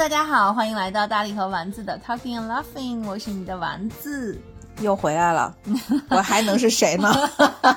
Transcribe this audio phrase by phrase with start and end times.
[0.00, 4.40] 大家好，欢迎来到大力和丸子的 Talking and Laughing，我是你的丸子。
[4.80, 5.54] 又回来了，
[6.08, 7.12] 我还能是谁呢？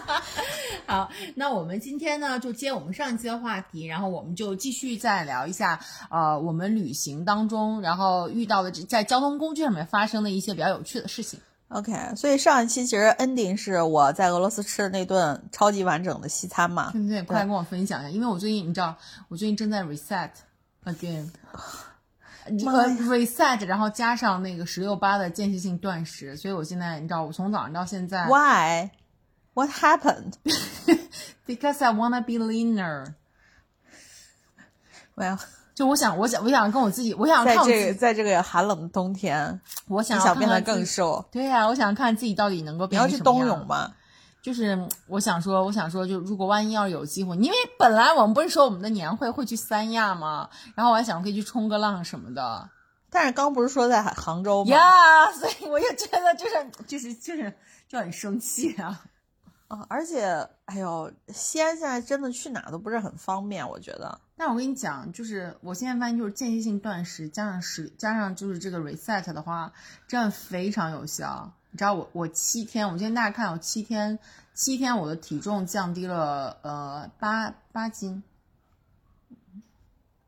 [0.88, 11.42] 好，那我们今天呢，就接我们上一期的话题，然后我们就继续再聊一下，呃，我们旅行当中，然后遇到的在交通工具上面发生的一些比较有趣的事情。
[11.68, 16.90] OK，所以上一期其实 ending 是我在俄罗斯吃的那顿超级完整的西餐嘛。
[16.94, 18.96] 对对，快跟我分享一下，因为我最近你知道，
[19.28, 20.29] 我最近正在 reset
[20.86, 21.29] again。
[22.52, 28.89] 一个 reset，然后加上那个十六八的间歇性断食，所以我现在你知道，我从早上到现在 Why?
[29.54, 30.33] What happened?
[31.47, 33.14] because I wanna be leaner。
[35.16, 35.38] Well，
[35.75, 40.83] 就我想，我想，我想跟我自己，我想在这个在这个寒冷的冬天，我想你想变得更。
[40.86, 43.67] 瘦，对呀、我想看自己到底能够你要去变成什么样冬泳？
[43.67, 43.94] 吗？
[44.44, 50.50] 就是我想说，我想说，就如果万一要是有机会，因为本来我们不是说我们的年会会去三亚吗？
[50.75, 52.69] 然后我还想可以去冲个浪什么的。
[53.09, 54.71] 但是刚不是说在杭州吗？
[54.75, 59.02] 呀所以我就觉得就是就是就是就很生气啊。
[59.69, 64.19] 啊，而且，哎呦，西安现在真的去哪都不是很方便，我觉得。
[64.36, 69.71] 但我跟你讲，就是我现在发现，就是间歇性断食加上食加上就是这个 reset 的话，
[70.08, 71.53] 真的非常有效。
[71.73, 74.19] 你知道我我七天，我今天大家看我七天
[74.53, 78.21] 七天我的体重降低了呃八八斤，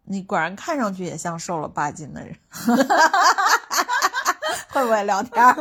[0.05, 2.35] 你果然看上去也像瘦了八斤的人，
[4.73, 5.53] 会不会聊天儿？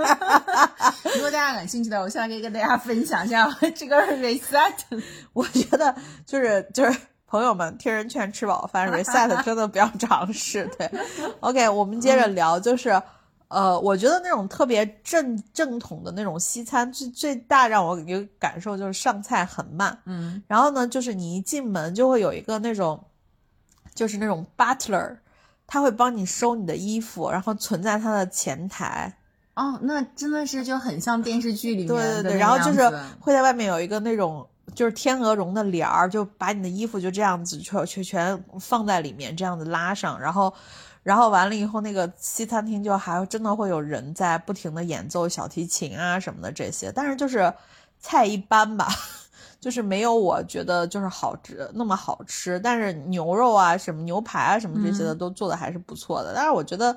[1.15, 4.73] 如果大家感兴趣的，我现在可以跟大家分享一下这个 reset。
[5.35, 10.67] 我觉得就是就是朋友们听人劝吃饱饭，reset 真的不要尝试。
[10.79, 10.91] 对
[11.41, 13.03] ，OK，我们接着聊，就是
[13.55, 19.97] 呃，我觉得那种特别正正统的那种西餐，最最大让我有感受就是上菜很慢。
[20.07, 23.05] 嗯，然后呢，就是你一进门就会有一个那种，
[23.95, 25.17] 就是那种 butler，
[25.69, 29.17] 他会帮你收你的衣服，然后存在他的前台。
[29.55, 32.91] 哦，那真的是就很像电视剧里面对对对，然后就是
[33.21, 34.45] 会在外面有一个那种
[34.75, 40.53] 就是天鹅绒的帘儿，就把你的衣服就这样子全全全放在里面，这样子拉上，然后
[41.05, 47.55] 然后完了以后，那个西餐厅就还真的会有人在不停的演奏小提琴啊什么的这些，但是就是
[48.01, 48.89] 菜一般吧。
[49.61, 56.35] 就是没有我觉得就是好吃那么好吃，但是牛肉啊什么牛排啊什么这些的都做的还是不错的。
[56.35, 56.95] 但是我觉得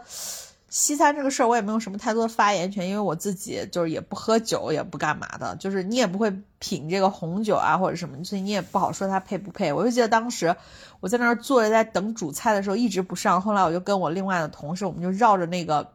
[0.78, 9.74] 西餐这个事儿我也没有什么太多的发言权，因为我自己就是也不喝酒，也不干嘛的，就是你也不会品这个红酒啊或者什么，所以你也不好说它配不配。
[9.74, 10.56] 我就记得当时
[11.00, 15.94] 我在那儿坐着在等主菜的时候一直不上，后来我就跟我另外的同事，我们就绕着那个，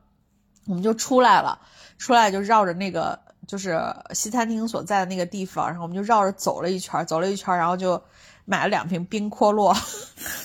[0.67, 1.61] 我们就出来了，
[1.97, 3.81] 出来就绕着那个就是
[4.15, 8.03] 西餐厅所在的那个地方，然后我们就绕着走了一圈，走了一圈，然后就
[8.45, 9.75] 买了两瓶冰阔乐，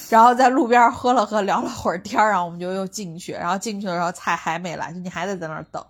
[0.09, 5.83] 然后在路边喝了喝，聊了会儿天，然后我们就又进去，然后进去的时候菜还没来，就你还得在那儿等。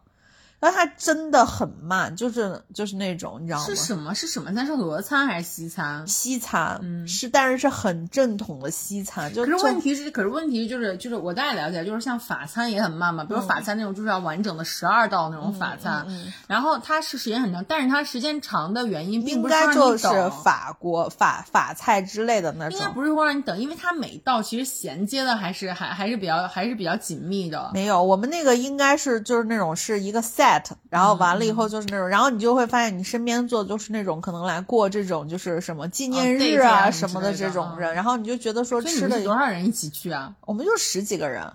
[0.59, 3.65] 然后它真的很慢，就是就是那种你知道吗？
[3.65, 4.65] 是什么是什么餐？
[4.65, 6.07] 是俄餐还是西餐？
[6.07, 22.79] 西餐，嗯是，但是是很正统的西餐，就可是问题是，可是问题就是，就是我大概了解，就是像法餐也很慢嘛，比如法餐那种就是要完整的十二道那种法餐，嗯然后它是时间很长，但是它时间长的原因并不是让你该就是等法国法法菜之类的那种。
[22.79, 27.69] 应该不是会让你等，因为它每道其实衔接的还是还还是比较还是比较紧密的。
[27.75, 30.46] 没有，我们那个应该是就是那种是一个 set，
[30.89, 40.33] 然后完了以嗯后就是那种，然后你就会发现你身边坐的就是那种可能来过这种就是什么纪念哦日啊啊什么的这种人，然后你就觉得说吃的多少人一起去啊？
[40.45, 41.45] 我们就十几个人，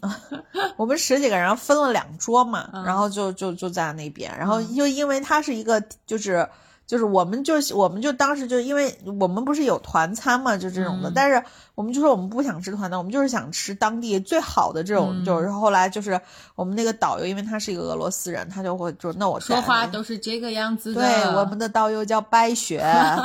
[0.76, 6.48] 我们十几个人分了两桌嘛，嗯然后就就就在那边，然后就因为它是一个就是。
[6.90, 11.40] 就是我们就我们就当时就因为我们不是有团餐嘛，就这种的，嗯但是
[11.76, 15.12] 我们就说我们不想吃团餐，我们就是想吃当地最好的这种。
[15.12, 16.20] 嗯就是后来就是
[16.56, 21.00] 我们那个导游，因为他是一个俄罗斯人，他就会就那我说话都是这个样子的。
[21.00, 22.78] 对，我们的导游叫白雪，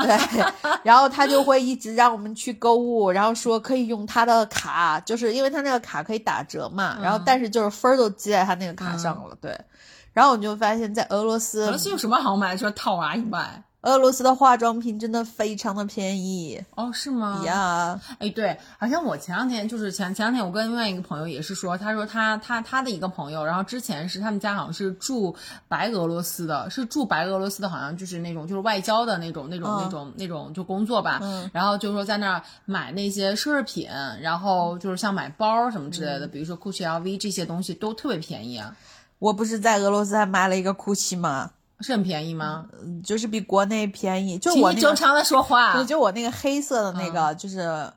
[0.04, 0.46] 对，
[0.84, 9.60] 然后他就会一直让我们去购物，然后说可以用他的卡，就是因为他那个卡可以打折嘛，然后嗯但是就是分儿都积在他那个卡上了，对。
[10.16, 12.58] 然后我就发现，在俄罗斯俄罗，斯有什么好买的？
[12.58, 17.44] 除了套娃以外，俄罗斯的化妆品真的非常的便宜哦，是吗？
[17.46, 18.00] 呀。
[18.18, 25.36] 哎，对，好像我前两天就是前前两天，我跟另外一个朋友也是说，他说他他他的一个朋友，然后之前是他们家好像是住
[25.68, 33.88] 白俄罗斯的，是住白俄罗斯的，好像就是那种就是外交的那种那种、那嗯种那种就工作吧，嗯然后就是说在那儿买那些奢侈品，
[34.22, 38.76] 然后就是像买包什么之嗯类的，比如说 Gucci、LV 这些东西都特别便宜啊，
[39.20, 41.52] 我不是在俄罗斯还买了一个 GUCCI 吗？
[41.82, 42.66] 是很便宜吗？
[43.04, 45.84] 就是比国内便宜，就我那个，你正常的说话就。
[45.84, 47.92] 就我那个黑色的那个，就是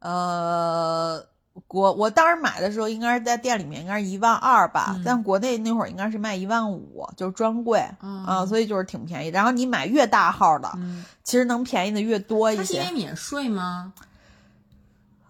[0.00, 1.24] 呃，
[1.68, 9.28] 国我当时买的时候，应该是在店里面应该是一万二吧，但国内那会儿应该是卖一万五，就是专柜、嗯啊，所以就是挺便宜。
[9.28, 12.92] 然后你买越大号的，嗯，其实能便宜的越多一些它是因为。
[12.92, 13.92] 免税吗？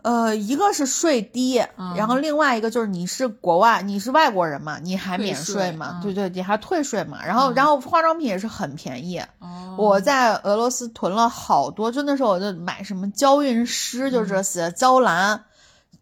[0.03, 6.01] 呃，一个是税低，嗯然后另外一个就是你是国外，你是外国人嘛，你还免退税税嘛？
[6.01, 7.19] 嗯对对，你还退税嘛。
[7.25, 9.19] 然后，嗯然后化妆品也是很便宜。
[9.41, 15.45] 哦，我在俄罗斯囤了好多，就那时候我就买什么娇韵诗，就这些娇兰，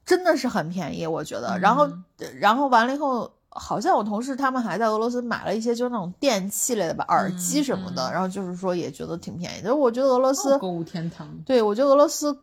[0.06, 1.58] 真的是很便宜，我觉得。
[1.58, 2.04] 然后嗯，
[2.38, 9.62] 然后完了以后，好像我同事他们还在俄罗斯买了一些就是那种电器类的吧，耳机什么的，嗯然后就是说也觉得挺便宜的。
[9.64, 11.26] 就是我觉得俄罗斯哦购物天堂。
[11.44, 12.38] 对，我觉得俄罗斯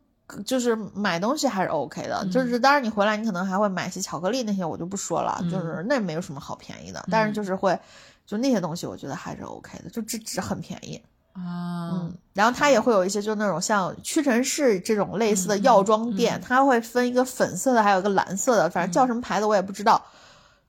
[0.45, 7.80] 就是买东西还是 OK 的，嗯就是当然你回来你可能还会买一些巧克力那些，我就不说了，嗯就是那没有什么好便宜的，但是就是会，
[8.25, 11.00] 就那些东西我觉得还是 OK 的，就这只很便宜，
[11.33, 16.42] 啊，嗯，然后它也会有一些就那种像屈臣氏这种类似的嗯药妆店，嗯。
[16.42, 20.04] 它会分一个粉色的，还有一个蓝色的，反正叫什么牌子我也不知道。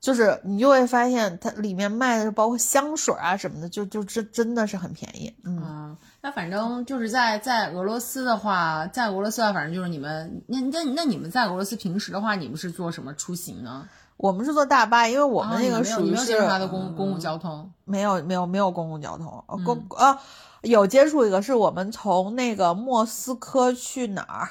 [0.00, 5.60] 就是你就会发现它里面卖的是包括香水啊什么的，就就真真的是很便宜，嗯。
[5.64, 13.88] 嗯，那反正就是在在俄罗斯的话，在俄罗斯的话，反正就是你们那那那你们在俄罗斯平时的话，你们是做什么出行呢？
[14.16, 17.70] 我们是坐大巴，因为我们啊那个你没有你没有属于是、接触它的公公共嗯交通。
[17.84, 20.20] 没有没有没有公共交通，呃公嗯啊
[20.62, 24.48] 有接触一个是我们从那个莫斯科去哪儿，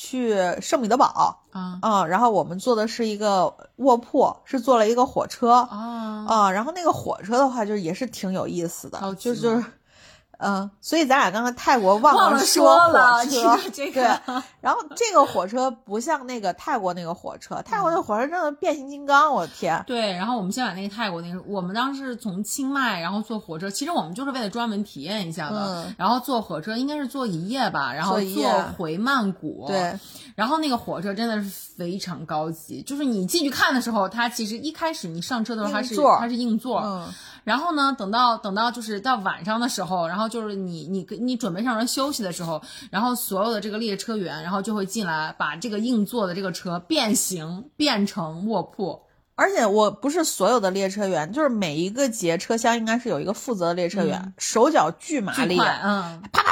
[0.00, 1.42] 去圣彼得堡。
[1.50, 1.78] 啊。
[1.82, 5.54] 啊、然后我们坐的是一个卧铺，是坐了一个火车。
[5.54, 9.64] 啊、啊然后那个火车的话就是也是挺有意思的，就是就是。
[10.38, 14.20] 嗯，所以咱俩刚刚泰国忘忘了说说了火车，这个
[14.60, 19.82] 然后这个火车不像那个泰国那个火车，泰国那火车真的变形金刚，我的天！
[19.86, 25.58] 对，然后我们先把那个泰国那个，我们当时从清迈，然后坐火车，其实我们就是为了专门体验一下的。
[25.58, 29.64] 嗯然后坐火车应该是坐一夜吧，然后坐回曼谷。
[29.66, 29.98] 对，
[30.36, 37.12] 然后那个火车真的是非常高级，就是你进去看的时候，它其实一开始你上车的时候它是它是硬座，嗯，
[37.48, 42.60] 然后呢，等到等到就是到晚上的时候，然后就是你你你准备上车休息的时候，
[42.90, 49.00] 然后所有的这个列车员，然后就会进来把这个硬座的这个车变形变成卧铺。
[49.34, 56.47] 而且我不是所有的列车员，就是每一个节车厢应该是有一个负责的列车员，嗯手脚巨麻利，嗯，啪啪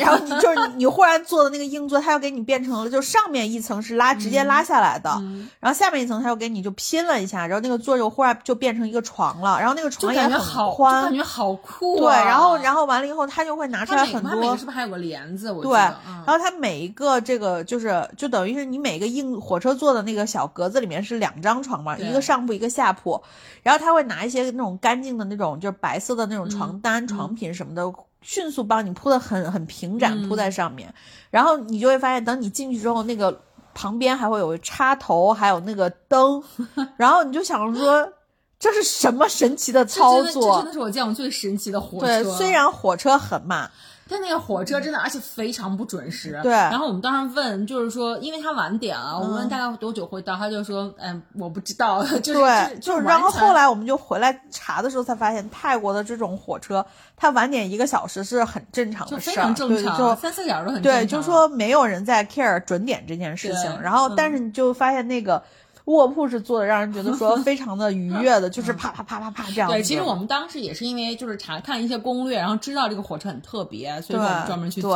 [0.00, 12.24] 然后 你就是你忽然坐的那个硬座，它又给你变成了，就上面一层是拉直接拉下来的，嗯然后下面一层它又给你就拼了一下，然后那个座就忽然就变成一个床了，然后那个床也很感觉好，宽感，觉好酷、对，啊。
[12.24, 15.50] 然后然后完了以后，他就会拿出来很多它每个是不是还有个帘子？
[15.52, 23.22] 我对，嗯然后它每一个这个就是就等于是你每个硬火车座的那个小格子里面是两张床嘛，一个上铺一个下铺，
[23.62, 27.82] 然后他会拿一些那种干净的那种就是白色的那种嗯床单、床品什么的，
[28.26, 30.92] 迅速帮你铺的很很平展，嗯铺在上面，
[31.30, 33.40] 然后你就会发现，等你进去之后，那个
[33.72, 36.42] 旁边还会有插头，还有那个灯，
[36.98, 38.12] 然后你就想说。
[38.58, 40.64] 这是什么神奇的操作真？
[40.64, 42.06] 的是我见过最神奇的火车。
[42.06, 43.70] 对，虽然火车很慢，
[44.08, 46.38] 但那个火车真的，而且非常不准时。
[46.42, 56.84] 对然后我们当时问，就是说，因为他晚点了，我们大概多久会到，他就说，嗯，我不知道， 就是对，就是然后后来我们就回来查的时候才发现，泰国的这种火车，
[57.16, 61.08] 它晚点一个小时是很正常的事儿，常正常，对就三四个小时都很正常对，常。
[61.08, 63.80] 就说没有人在 care 准点这件事情。
[63.80, 65.42] 然后，嗯但是你就发现那个
[65.86, 69.68] 卧铺是做的让人觉得说 非常的愉悦的，就是啪啪啪啪啪这样。
[69.68, 74.92] 对，其实我们当时也是因为就是查看一些攻略，然后知道这个火车很特别，所以说我们专门去对。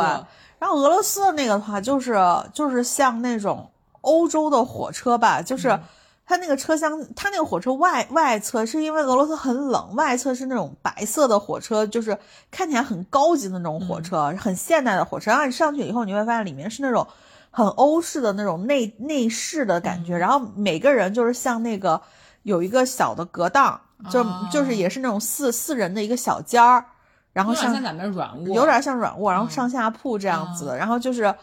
[0.58, 2.16] 然后俄罗斯的那个的话，就是
[2.52, 3.70] 就是像那种
[4.02, 5.80] 欧洲的火车吧，就是嗯
[6.26, 12.16] 它那个车厢，它那个火车外外侧是因为俄罗斯很冷，外侧是那种白色的火车，就是
[12.52, 15.30] 看起来很高级的那种火车，很现代的火车。
[15.30, 17.04] 然后你上去以后，你会发现里面是那种
[17.50, 22.00] 很欧式的那种内内饰的感觉，然后每个人就是像那个
[22.44, 24.48] 有一个小的隔档，就、哦。
[24.52, 26.84] 就是也是那种四四人的一个小间儿，
[27.32, 29.50] 然后像有点像咱们软卧，有点像软卧，然后嗯。
[29.50, 31.34] 上下铺这样子的，然后就是，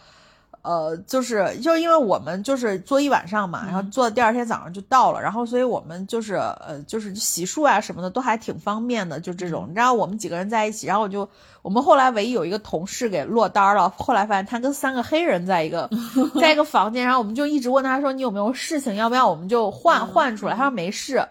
[0.68, 9.72] 呃，就是就是因为我们就是坐一晚上嘛，然后坐第二天早上就到了，然后所以我们就是呃就是洗漱啊什么的都还挺方便的，就这种。
[9.74, 11.30] 然后我们几个人在一起，然后我就
[11.62, 15.90] 我们后来唯一有一个同事给落单了，后来发现他跟三个黑人在一个
[16.42, 20.56] 在一个房间，然后我们就一直问他说你有没有事情，要不要我们就换嗯换出来？
[20.56, 21.26] 他说没事。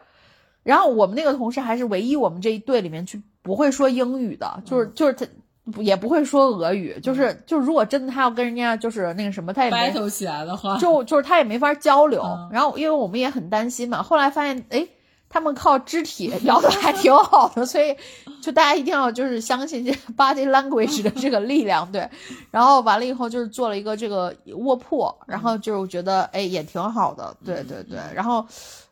[0.63, 5.46] 然后我们那个同事还是唯一我们这一队里面去不会说英语的，就是就是他不
[5.79, 12.23] 也不会说俄语，就是就如果真的他要跟人家就是那个什么，他也没 battle 起来的话，就就是他也没法交流。
[12.23, 14.87] 嗯然后因为我们也很担心嘛，后来发现哎。
[15.29, 17.95] 他们靠肢体聊的还挺好的，所以
[18.41, 22.09] 就大家一定要就是相信这 body language 的这个力量，对。
[22.53, 27.99] 然后完了以后就是做了一个这个卧铺，然后就是觉得哎也挺好的，对对对。
[28.15, 28.47] 然后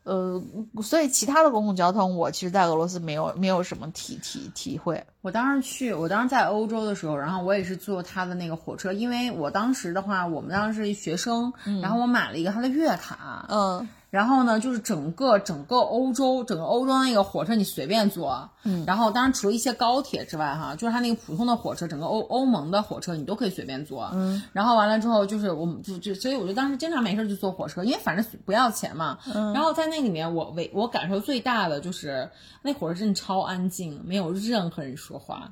[0.05, 0.41] 呃，
[0.81, 5.03] 所以其他的公共交通我其实在俄罗斯没有没有什么体体体会。
[5.21, 13.87] 我当时去，我当时在欧洲的时候，然后我也是坐他的那个火车，因为我当时的话，我们当时是学生，然后我买了一个他的月卡，嗯。
[14.15, 32.29] 然后呢，就是整个整个欧洲，整个欧洲那个火车你随便坐，嗯，然后当然除了一些高铁之外，哈，就是它那个普通的火车，整个欧欧盟的火车你都可以随便坐，嗯，然后完了之后就是我们就就所以我就当时经常没事就坐火车，因为反正不要钱嘛，嗯，然后在那里面我为我感受最大的就是
[32.61, 35.51] 那火车真的超安静，没有任何人说话，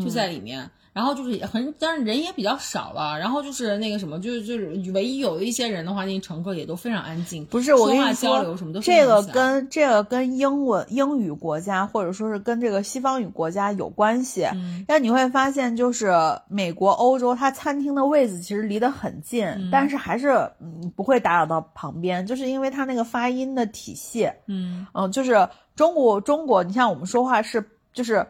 [0.00, 0.70] 就在里面。
[0.94, 3.18] 然后就是很，但是人也比较少了。
[3.18, 14.44] 然后就是那个什么，就是就是唯一有一些人的话，那乘客也都非常安静，不是我说话交流什么都这个跟这个跟英文英语国家或者说是跟这个西方语国家有关系。
[14.52, 16.12] 嗯，但你会发现，就是
[16.46, 20.28] 美国、欧洲，它餐厅的位置其实离得很近，但是还是
[20.60, 24.30] 嗯不会打扰到旁边，就是因为它那个发音的体系。
[24.46, 28.26] 嗯嗯，就是中国中国，你像我们说话是就是。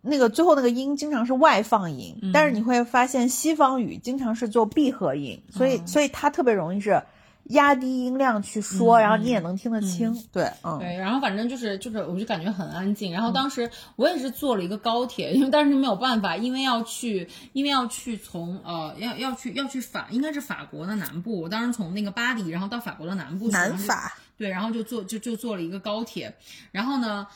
[0.00, 7.02] 那个最后那个音经常是外放音，但是你会发现西方语经常是做闭合音，所以所以它特别容易是
[7.44, 10.14] 压低音量去说，然后你也能听得清。
[10.32, 13.12] 对，嗯，对，然后反正就是就是，我就感觉很安静。
[13.12, 21.40] 然后当时我也是坐了一个高铁，因为当时没有办法，因为要去，因为要去从呃要要去要去法，应该是法国的南部。
[21.40, 24.16] 我当时从那个巴黎，然后到法国的南部，南法。
[24.36, 26.34] 对，然后就坐就就坐了一个高铁，
[26.70, 27.26] 然后呢，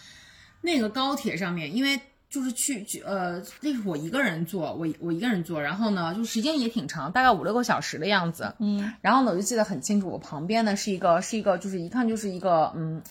[0.60, 2.00] 那个高铁上面因为。
[2.32, 8.54] 就是去去呃，那是我一个人做，我我一个人做，然后呢，就时间也挺长，大概五六个小时的样子。
[8.58, 13.02] 嗯，然后呢，我就记得很清楚，我旁边呢是一个是一个，就是一看就是一个嗯，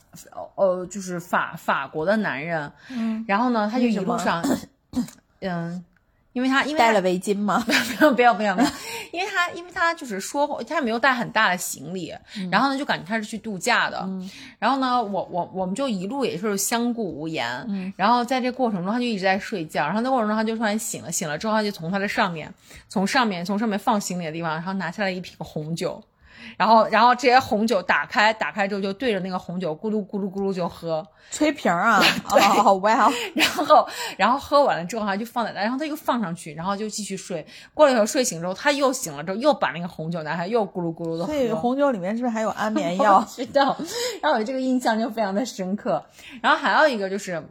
[0.56, 2.72] 呃，就是法法国的男人。
[2.90, 4.44] 嗯，然后呢，他就一路上，
[5.42, 5.86] 嗯。
[6.34, 7.64] 因为他因为戴了围巾吗？
[7.66, 8.68] 不要不要不要不要，
[9.12, 12.14] 因为他因为他就是说他没有带很大的行李，
[12.50, 14.08] 然后呢就感觉他是去度假的，
[14.58, 22.54] 然后呢我我我们就一路也是相顾无言，然后在这过程中他就一直在睡觉，然后那过程中他就突然醒了，醒了之后他就从他的上面
[22.88, 26.02] 从上面从上面放行李的地方，然后拿下来一瓶红酒。
[26.58, 32.02] 然后，然后这些红酒打开，打开之后就对着那个红酒咕噜咕噜咕噜就喝，吹瓶啊，
[32.64, 33.12] 哦，哇！
[33.36, 37.46] 然后，然后喝完了之后哈，就放在那，然后他又放上去，然后就继续睡。
[37.74, 41.34] 过了一会儿睡醒之后，他又醒了之后，又把那个红酒拿开，又咕噜咕噜的喝。
[41.34, 43.24] 所以红酒里面是不是还有安 眠药？
[43.28, 43.76] 知道。
[44.22, 46.04] 然后我这个印象就非常的深刻。
[46.42, 47.44] 然后还有一个就是。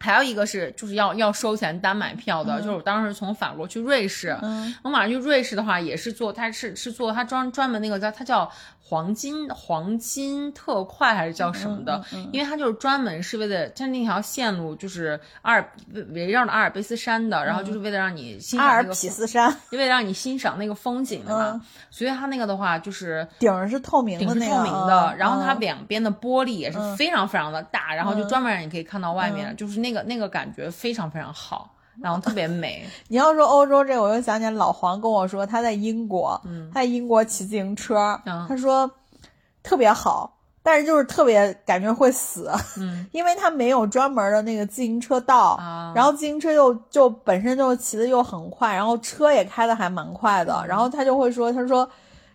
[0.00, 4.36] 还有一个是，就是要要收钱单买票的，就是我当时从法国去瑞士，
[4.82, 8.50] 我马上去瑞士的话，也是坐，他是是坐他专专门那个叫他叫。
[8.82, 12.02] 黄金黄金特快还是叫什么的？
[12.32, 15.72] 因为它就是专门是为了，它那条线路就是阿尔
[16.08, 21.62] 围绕着阿尔卑斯山的，然后就是为了让你欣赏阿尔卑斯山，为了让你欣赏那个风景的嘛。
[21.88, 31.74] 所以它那个的话就是顶是透明的，顶是透明的，然后它两边的玻璃也是非常非常的大，然后就专门让你可以看到外面，就是那个那个感觉非常非常好。
[32.00, 32.82] 然后特别美。
[33.08, 36.40] 你要说欧洲这个，我又想起来老黄跟我说，他在英国，
[36.72, 38.18] 他在英国骑自行车，
[38.48, 38.90] 他说
[39.62, 45.58] 特别好，但是就是特别感觉会死，嗯， 因为他没有专门的那个自行车道，
[45.94, 51.86] 然后自行车又就本身就骑的又很快，然后车也开的还蛮快的，然后他就会说，他说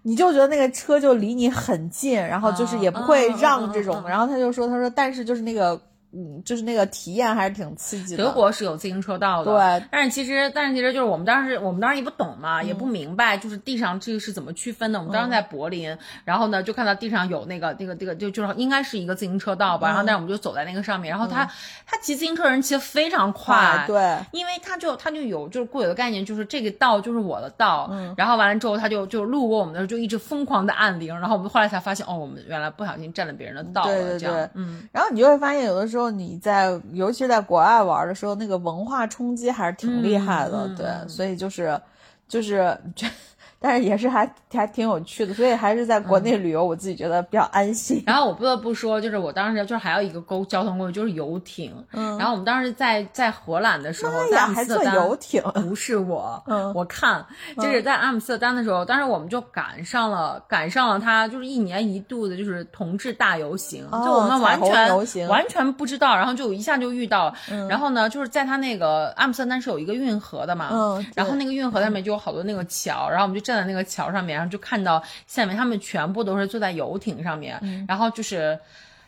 [0.03, 5.81] 你就觉得那个车就离你很近，然后就是也不会让这种，然后他就说，他说但是就是那个。
[6.15, 8.23] 嗯，就是那个体验还是挺刺激的。
[8.23, 9.87] 德国是有自行车道的，对。
[9.91, 14.99] 但是其实，但是其实就是我们当时，我们当时也不懂嘛，也不明白，就是地上这个是怎么区分的。
[14.99, 19.89] 我们当时在柏林，然后呢，就看到地上有那个那个那个，就就是应该是一个自行车道吧。
[19.89, 21.45] 然后，但是我们就走在那个上面，然后他
[21.85, 24.17] 他骑自行车人骑的非常快，对。
[24.31, 27.89] 因为他就他就有就是固有的概念，就是这个道就是我的道。
[27.91, 28.13] 嗯。
[28.15, 33.87] 然后完了之后，他就就路过我们的时候就一直疯狂的按铃，然后我们后来才发现，哦，我们原来不小心占了别人的道了。
[33.87, 34.87] 对对对，嗯。
[34.91, 41.79] 然后你就会发现，有的时候你在尤其是在国外玩的时候，那个文化冲击还是挺厉害的，对，所以就是，
[42.27, 42.77] 就是，
[43.65, 48.03] 但是也是还还挺有趣的，所以还是在国内旅游，我自己觉得比较安心。
[48.05, 55.41] 然后我不得不说，就是我当时就是还有一个沟交通工具就是游艇，嗯，然后我们当时在在荷兰的时候，在阿姆斯特丹，游艇。
[55.67, 57.25] 不是我，嗯，我看
[57.57, 67.33] 就是在阿姆斯特丹的时候，当时我们就赶上了赶上了它就是一年一度的就是同志大游行，就我们完全完全不知道，然后就一下就遇到，
[67.67, 78.59] 然后呢就是在它那个阿姆斯特丹是有一个运河的嘛，嗯，然后那个运河上面就有好多那个桥，然后我们就站在那个桥上面，然后就看到下面他们全部都是坐在游艇上面，然后就是。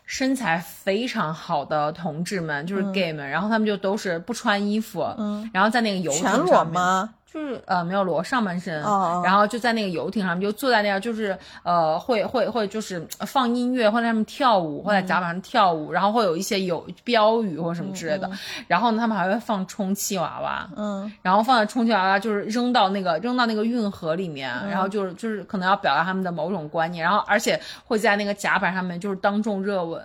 [0.09, 7.13] 身材非常好的同志们，就是 gay 们，然后他们就都是不穿衣服，嗯，然后在那个游艇全裸上面，吗？
[7.37, 8.81] 就是呃没有裸上半身，
[9.23, 18.29] 然后就在那个游艇上面就坐在那样，就是呃会会会就是呃放音乐，会在上面跳舞，会在甲板上跳舞，然后会有一些有标语或什么之类的，
[18.67, 21.11] 然后呢他们还会放充气娃娃，嗯。
[21.21, 30.01] 然后放在充气娃娃就是扔到那个扔到那个运河里面，然后就是就是可能要表达他们的某种观念，然后而且会在那个甲板上面就是当众热吻，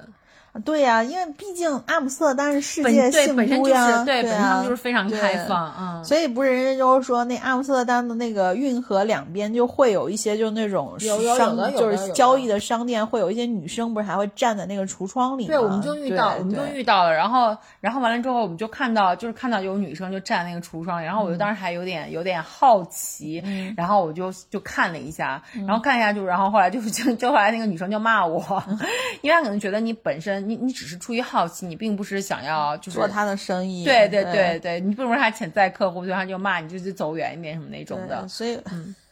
[0.60, 6.04] 对呀、因为毕竟阿姆斯特丹是世界性对本身就都呀，是对本身就是非常开放，嗯。
[6.04, 15.48] 所以不是人家就是说，那阿姆斯特丹的那个运河两边就会有一些就那种有有商有有就是交易的商店，会有一些女生不是还会站在那个橱窗里吗？
[15.48, 23.42] 对，我们就遇到，我们就遇到了，然后，然后完了之后，我们就看到，就是看到有女生就站在那个橱窗里，然后我就当时还有点有点好奇，
[23.76, 28.62] 然后我就就看了一下，然后看一下就，然后后来就就就后来那个女生就骂我，
[29.22, 33.84] 因为她可能觉得你本身你你只是出于好奇，你并不是想要就是做他的生意。
[33.84, 38.26] 对对对对对，你并不如他潜在客户，对他就骂你，就就走远一点什么那种的，。
[38.28, 38.58] 所以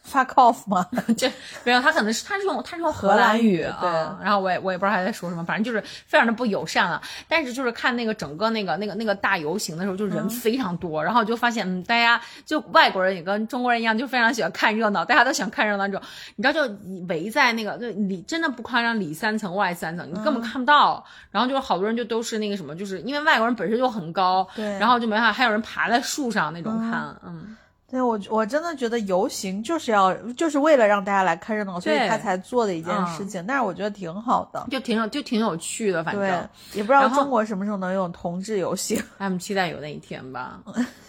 [0.05, 0.85] fuck off 吗，
[1.17, 1.27] 就
[1.63, 7.01] 没有，他可能是他是用他是用荷荷兰兰语，啊对嗯然后我也我也不知道他在说什么，反正就是非常的不友善了。
[7.27, 16.01] 但是就是看那个整个那个那个那个大游行的时候，就人非常多，然后就发现嗯，大家就外国人也跟中国人一样，就非常喜欢看热闹，大家都喜欢看热闹那种，
[16.35, 16.73] 你知道就
[17.07, 21.03] 围在那个就里真的不夸张，里三层外三层，你根本看不到。
[21.29, 24.65] 然后就好多人就都是那个什么，就是因为外国人本身就很高，对。
[24.79, 27.55] 然后就没法，还有人爬在树上那种看，嗯
[27.91, 33.45] 对我我真的觉得游行就是要就是为了让大家来看热闹，所以他才做的一件嗯事情。
[33.45, 38.97] 但是我觉得挺好的，就挺有就挺有趣的，反对正。，也不知道中国什么时候能有同志游行。
[39.19, 40.59] 他们期待有那一天吧。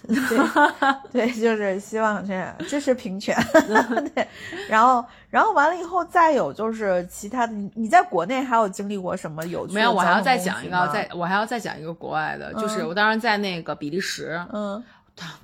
[1.13, 3.37] 对，就是希望这样支持平权。
[4.13, 4.27] 对，
[4.69, 14.83] 然后然后完了以后，再有就是其他的，你你在国内还有经历过什么有趣的没有，我还要再讲一个，再我还要再讲一个国外的，就是嗯我当时在那个比利时，嗯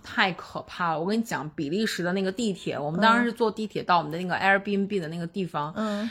[0.02, 1.00] 太可怕了。
[1.00, 6.08] 我跟你讲，比利时的那个地铁，我们当时是坐地铁到我们的那个 Airbnb 的那个地方，嗯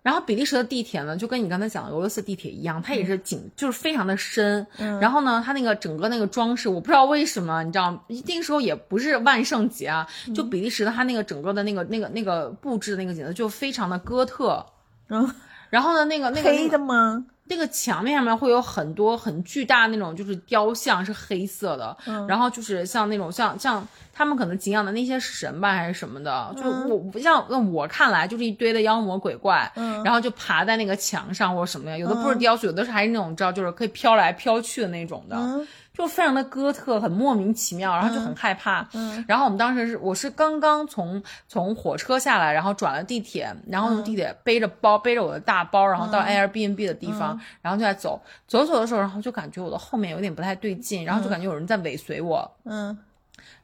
[0.00, 4.66] 然后比利时的地铁呢，就跟你刚才讲的俄罗斯地铁一样，它也是紧，就是非常的深。
[4.78, 14.64] 嗯然后呢，它那个整个那个装饰，我不知道为什么，你知道，那个时候也不是万圣节啊，就嗯比利时的它那个整个的那个那个那个布置的那个景色就非常的哥特。
[15.08, 15.28] 嗯，
[15.68, 17.12] 然后呢，那个那个黑的吗？
[17.16, 17.28] 那个
[17.68, 35.66] 墙面上面会有很多很巨大那种就是雕像，是黑色的，嗯然后就是像那种像像他们可能敬仰的那些神吧还是什么的，就嗯我不像那我看来就是一堆的妖魔鬼怪，嗯然后就爬在那个墙上或者什么的，有的不是雕塑，有的是还是那种你知道就是可以飘来飘去的那种的，嗯
[35.98, 38.88] 就非常的哥特，很莫名其妙，然后就很害怕。
[38.94, 39.22] 嗯。
[39.26, 48.22] 然后我们当时是我是刚刚从从火车下来，然后转了地铁，然后从地铁背着包背着我的大包，然后到 Airbnb 的地方，然后就在走。
[48.46, 52.48] 走走的时候，然后就感觉我的后面有点不太对劲，然后就感觉有人在尾随我。
[52.64, 52.96] 嗯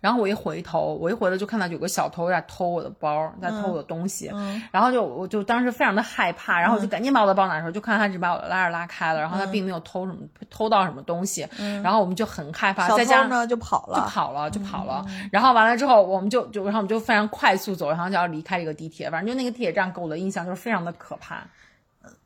[0.04, 10.18] 然后我一回头，我一回头就看到有个小偷在偷我的包，在偷我的东西，嗯然后就我就当时非常的害怕，然后我就赶紧把我的包拿出来，就看他只把我的拉链拉开了，然后他并没有偷什么
[10.50, 11.48] 偷到什么东西，
[11.82, 14.08] 然后我们就很害怕，小再加上呢就跑了就了。
[14.10, 15.02] 跑了，就跑了。
[15.32, 19.10] 然后完了之后，我们就就然后我们就非常快速走，然后就要离开这个地铁。
[19.10, 21.38] 反正就那个地铁站给我的印象就是非常的可怕。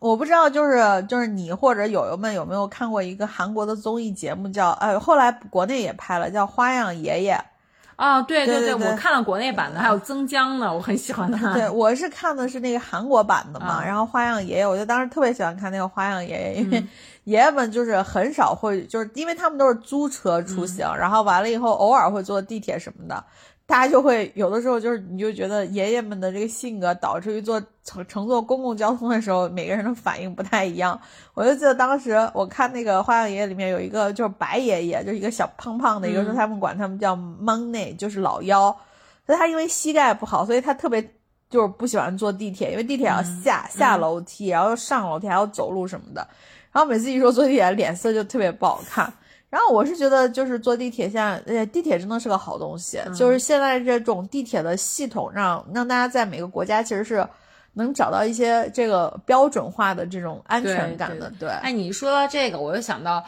[0.01, 7.35] 我不知道，就是就是你或者友友们有没有看过一个韩国的综艺节目叫，哎，后来国内也拍了，叫《花样爷爷》。
[7.99, 11.53] 啊，对对对对我看了国内版的，还有曾江的，我很喜欢他。
[11.53, 13.85] 对，我是看的是那个韩国版的嘛，啊。
[13.85, 16.89] 然后花样爷爷，我就当时特别喜欢看那个花样爷爷，因为嗯。
[17.25, 20.97] 爷爷们就是很少会，就是因为他们都是租车出行，嗯。
[20.97, 23.23] 然后完了以后偶尔会坐地铁什么的，
[23.69, 30.99] 大家就会有的时候就是你就觉得爷爷们的这个性格导致于坐乘乘坐公共交通的时候，每个人的反应不太一样。
[31.35, 38.75] 我就记得当时我看那个花样爷爷里面有一个就是白爷爷，就是一个小胖胖的一个，嗯说他们管他们叫 money，就是老妖。
[39.27, 41.03] 所以他因为膝盖不好，所以他特别
[41.51, 46.27] 就是不喜欢坐地铁，因为地铁要下、下楼梯，然后又上楼梯，还要走路什么的。
[46.73, 49.13] 然后每次一说坐地铁，脸色就特别不好看。
[49.51, 53.01] 然后我是觉得，就是坐地铁，现在呃，地铁真的是个好东西。
[53.15, 57.27] 就是现在这种地铁的系统让，让大家在每个国家其实是
[57.75, 61.33] 能找到一些这个标准化的这种安全感的。
[61.39, 63.25] 对，哎，你说到这个，我就想到。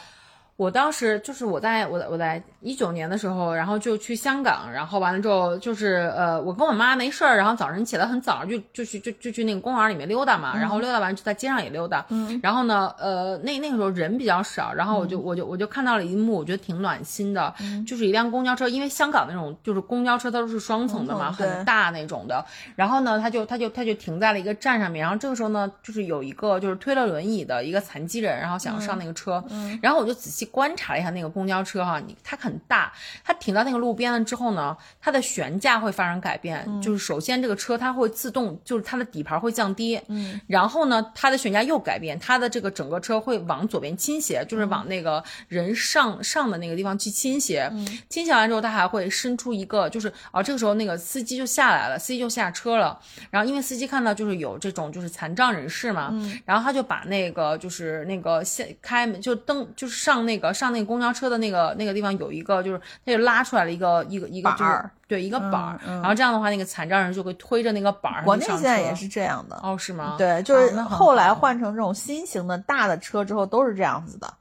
[0.61, 17.55] 我当时就是我在我我在一九年的时候，然后就去香港，然后完了之后就是呃，我跟我妈没事儿，然后早晨起来很早就就去就就去那个公园里面溜达嘛，然后溜达完就在街上也溜达，嗯，然后呢，呃，那那个时候人比较少，然后我就我就我就看到了一幕，我觉得挺暖心的，
[17.87, 22.45] 就是一辆公交车，因为香港那种就是公交车它都是双层的嘛，很大那种的，
[22.77, 30.50] 然后呢，他就他就他就停在了一个站上面，然后这个时候呢，就是有一个就是推了轮椅的一个残疾人，然后想要上那个车，嗯，然后我就仔细。
[30.51, 32.93] 观察了一下那个公交车哈，你它很大，
[33.25, 47.71] 它停到那个路边了之后呢，它的悬架会发生改变，就是首先这个车它会自动，就是它的底盘会降低，嗯，然后呢，它的悬架又改变，它的这个整个车会往左边倾斜，就是往那个人上上的那个地方去倾斜，
[48.09, 52.99] 倾斜完之后，它还会伸出一个，就是啊，这个时候那个司机就下来了，司机就下车了，
[53.31, 56.13] 然后因为司机看到就是有这种就是残障人士嘛，
[56.45, 60.30] 然后他就把那个就是那个先开门就登就是上那。
[60.39, 68.25] 个上那个公交车的那个那个地方有一个，就是他就拉出来了一个一个一个板儿对一个板儿，然后这样的话，那个残障人就会推着那个板儿。
[68.25, 70.15] 国内现在也是这样的哦，是吗？
[70.17, 74.33] 对，就是后来换成这种新型的大的车之后，都是这样子的。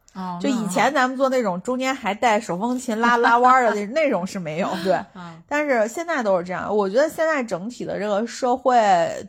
[0.42, 5.00] 就以前咱们做那种中间还带手风琴拉拉弯的 那那种是没有，对，
[5.48, 6.76] 但是现在都是这样。
[6.76, 8.76] 我觉得现在整体的这个社会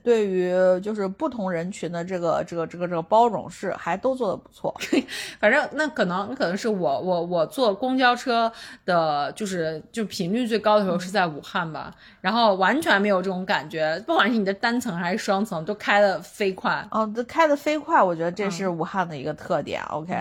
[0.02, 4.74] 对于就是不同人群的这个这个这个这个包容是还都做的不错。
[5.38, 8.50] 反正那可能可能是我我我坐公交车
[8.84, 16.84] 的就是就频率最高的时候是在武汉吧，然后完全没有这种感觉，不管是你的单层还是双层都开的飞快。
[16.90, 19.82] 哦，这开的飞快，我觉得这是武汉的一个特点。
[19.84, 20.16] OK。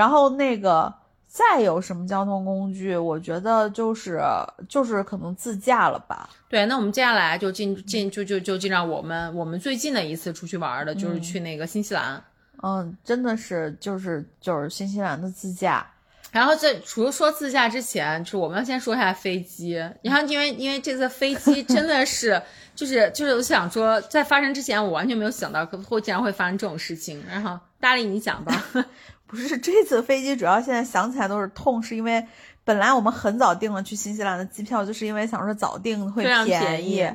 [0.00, 0.90] 然后那个
[1.28, 2.96] 再有什么交通工具？
[2.96, 4.18] 我觉得就是
[4.66, 6.26] 就是可能自驾了吧。
[6.48, 12.24] 对，那我们接下来就进进就就就进到我们我们最近的一次出去玩的，就是去那个新西兰。
[12.62, 15.86] 嗯，真的是就是就是新西兰的自驾。
[16.32, 19.72] 然后在除了说自驾之前，就是我们要先说一下飞机。
[20.00, 22.40] 然后因为因为这次飞机真的是
[22.74, 27.22] 就是就是我想说，在发生之前我完全没有想到会竟然会发生这种事情。
[27.28, 28.64] 然后大力你讲吧。
[29.30, 32.26] 不是这次飞机主要现在想起来都是痛，是因为
[32.64, 37.08] 本来我们很早订了去新西兰的机票，就是因为想说早订会便宜。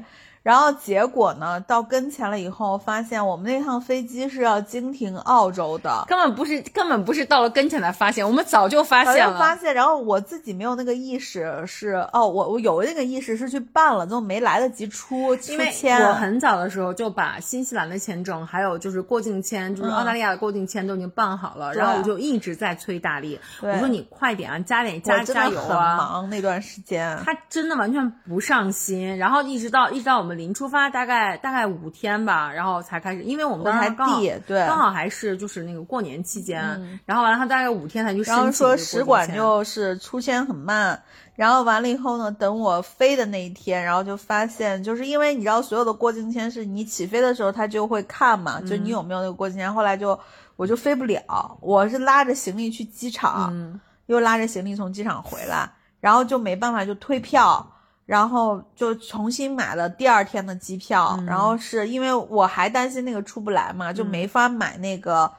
[0.46, 1.60] 然后结果呢？
[1.62, 9.40] 到跟前了以后，发现我们那趟飞机是要经停澳洲的，根本不是，根本不是到了跟前才发现，我们早就发现了。
[9.40, 16.00] 发现，然后我自己没有那个意识，是哦，我我有那个意识是去办了，就没来得及出出签。
[16.06, 25.98] 我很早的时候就把新西兰的签证，还有就是过境签，就是澳大利亚的过境签都已经办好了，然后我就一直在催大力，我说你快点啊，加点加加油啊！
[25.98, 30.35] 忙那段时间，他真的完全不上心，然后一直到一直到我们。
[30.38, 36.62] 临出发大概大概五天吧，然后才开始，因为我们当时刚好对刚好还是就是那个过年期间，
[37.06, 38.36] 然后完了他大概五天才去申请。
[38.36, 41.02] 然后说使馆就是出签很慢，
[41.36, 49.74] 然后完了以后呢，等我飞的那一天，然后就发现就是因为你知道所有的过境签是你起飞的时候他就会看嘛，就你有没有那个过境签。
[49.74, 50.20] 后来就
[50.56, 55.70] 我就飞不了，我是拉着行李去机场，又拉着行李从机场回来，
[56.00, 57.72] 然后就没办法就退票。
[58.06, 65.32] 然后就重新买了第二天的机票，然后是因为我还担心那个出不来嘛，就没法买那个。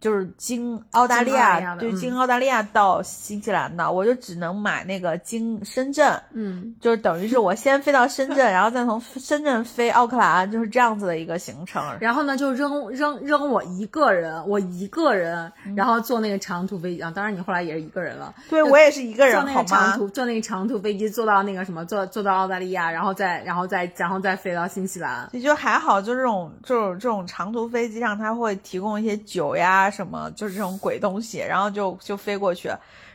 [0.00, 11.82] 就是经澳大利亚，对，经澳大利亚到新西兰的，我就只能买那个经深圳，嗯，就是等于是我先飞到深圳， 然后再从深圳飞奥克兰，就是这样子的一个行程。
[12.00, 25.28] 然后呢，就扔扔扔我一个人，我一个人，然后坐那个长途飞机啊，当然你后来也是一个人了，对我也是一个人，坐那个长途坐那个长途飞机坐到那个什么，坐坐到澳大利亚，然后再然后再然后再飞到新西兰。
[25.32, 29.85] 也就还好，就这种这种这种长途飞机上，它会提供一些酒呀。
[29.90, 32.68] 什么就是这种鬼东西，然后就就飞过去，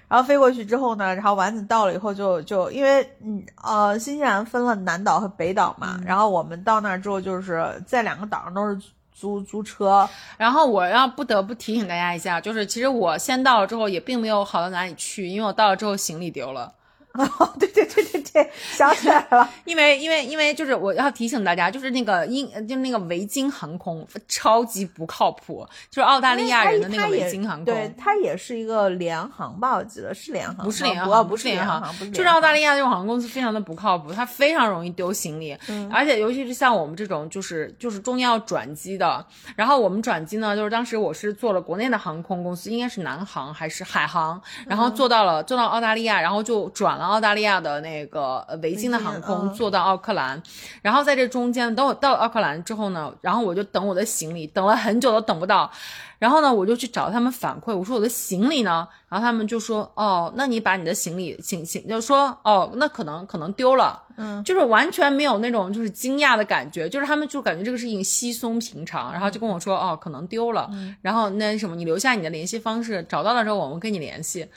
[0.07, 8.79] 然后飞过去之后呢，然后丸子到了以后就就因为嗯呃新西兰分了南岛和北岛嘛，然后我们到那儿之后就是在两个岛上都是
[9.13, 10.07] 租租车，
[10.37, 16.73] 然后我要不得不提醒大家一下，就是其实我先到了之后也并没有好到哪里去，因为我到了之后行李丢了。
[17.39, 35.57] 哦，对对对对对，想起来了， 因为因为因为就是我要提醒大家，就是那个英就是那个维京航空超级不靠谱，就是澳大利亚人的那个维京航空，对，它也是一一个联航吧，我记得是联航，不是联航，不是联航，就是澳大利亚这种航空公司非常的不靠谱，它非常容易丢行李，
[35.91, 47.00] 而且尤其是像我们这种就是就是中间要转机的，然后我们转机呢，就是当时我是坐了国内的航空公司，应该是南航还是海航，然后坐到了坐到澳大利亚，然后就转。
[47.01, 50.41] 了澳大利亚的那个呃维京的航空，坐到奥克兰。
[50.81, 55.71] 然后在这中间，等我到了奥克兰之后呢，然后我就等我的行李，等了很久都等不到。
[56.19, 58.87] 然后呢，我就去找他们反馈，我说我的行李呢？
[59.09, 70.69] 然后他们就说，哦，那你把你的行李，行行，就说，哦，那可能可能丢了，嗯，就是完全没有那种就是惊讶的感觉，就是他们就感觉这个事情稀松平常，然后就跟我说，哦，可能丢了，
[71.01, 74.47] 然后那什么，你留下你的联系方式，找到了之后我们跟你联系。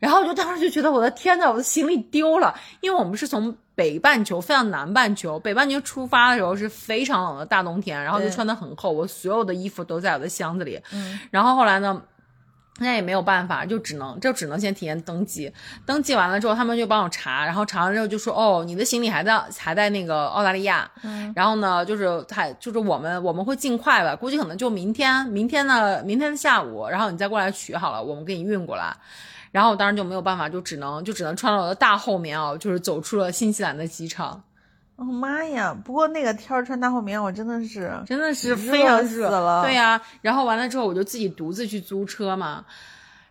[0.00, 10.80] 然后我就当时就觉得我的天呐，我的行李丢了，因为我们是从北半球飞到南半球，北半球出发的时候是非常冷的大冬天，然后就穿的很厚，我所有的衣服都在我的箱子里。
[10.92, 12.02] 嗯然后后来呢，
[12.78, 15.52] 那也没有办法，就只能就只能先提前登记，
[15.84, 28.96] 登记完了之后，他们就帮我查，然后查完之后就说，哦，你的行李还在还在那个澳大利亚，嗯然后呢，就是还就是我们我们会尽快吧，估计可能就明天明天的明天的下午，然后你再过来取好了，我们给你运过来。
[29.52, 34.42] 然后我当时就没有办法，就只能就只能穿了我的大厚棉袄，就是走出了新西兰的机场，
[34.96, 35.76] 哦妈呀！
[35.84, 42.64] 不过那个天儿穿大厚棉，我真的是真的是非常热了对呀、然后完了之后，我就自己独自去租车嘛。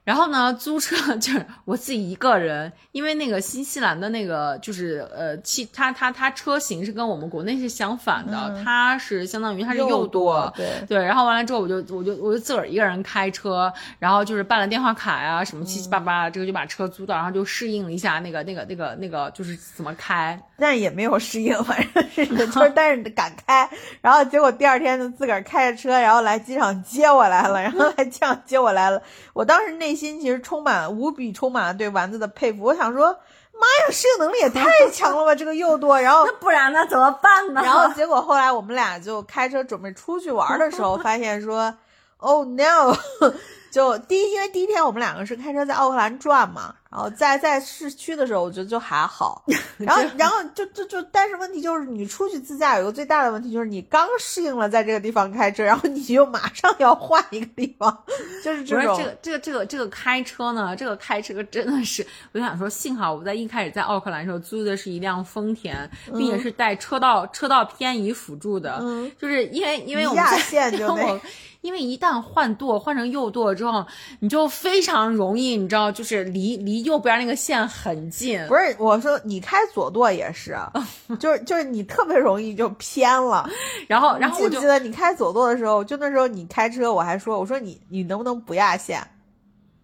[0.03, 10.97] 然后呢，租车 就是我自己一个人，因为那个新西兰的那个就是呃汽，它它它车型是跟我们国内是相反的，嗯它是相当于它是右舵，对对。
[10.97, 23.69] 然后完了之后，我就我就我就自个儿一个人开车，然后就是办了电话卡呀、什么七七八八，这个就把车租到，然后就适应了一下那个那个那个那个就是怎么开，但是也没有适应，反正是就是 但是敢开，
[24.01, 29.01] 然后结果第二天就自个儿开着车，然后来机场接我来了，然后来机场接我来了。
[29.33, 35.97] 我当时内心其实充满无比充满了对丸子的佩服，我想说，妈呀，适应能力也太强了吧，这个又多。
[35.99, 41.73] 然后那不然呢怎么办呢然后结果后来我们俩就开车准备出去玩的时候，发现说
[42.17, 42.95] ，Oh no！
[43.73, 49.43] 就第一，因为第一天我们两个是开车在奥克兰转嘛，然后在在市区的时候，我觉得就还好。
[49.78, 58.04] 然后，然后就就就，但是问题就是你出去自驾有一个最大的问题就是你刚适应了在这个地方开车，然后你就马上要换一个地方，
[58.43, 58.97] 就是这种。
[58.97, 71.21] 这个这个这个这个开车呢，这个开车真的是，我就想说，幸好我在一开始在奥克兰的时候租的是一辆丰田，并且是带车道车道偏移辅助的，嗯就是因为因为我们在线就那因为我
[71.62, 73.86] 因为一旦换舵换成右舵之后，
[74.21, 80.57] 你就非常容易，你知道，就是离离右边那个线很近，不是我说，你开左舵也是，
[81.19, 83.49] 就是就是你特别容易就偏了。
[83.87, 89.01] 然后然后记不我记得你开左舵的时候，就那时候你开车，我还说，我说你你能不能不压线？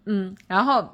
[0.05, 0.87] 嗯，然后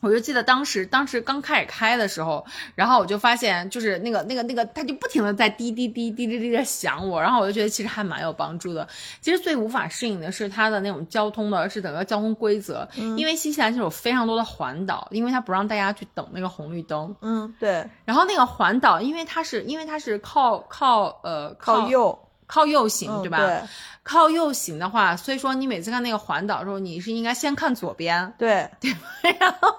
[0.00, 8.86] 我就记得当时当时刚开始开的时候，然后我就发现就是那个那个那个，它就不停的在滴滴滴滴滴滴的响我，然后我就觉得其实还蛮有帮助的。
[9.20, 22.18] 其实最无法适应的是它的那种交通的，是整个交通规则，因为新西兰是有非常多的环岛，因为它不让大家去等那个红绿灯，嗯，对，然后那个环岛，因为它是因为它是靠靠呃靠右，
[22.50, 23.38] 靠右行，嗯，对吧？
[23.38, 23.62] 对
[24.02, 28.32] 靠右行的话，所以说你每次看那个环岛的时候，你是应该先看左边，
[28.80, 28.90] 对，
[29.38, 29.78] 然后，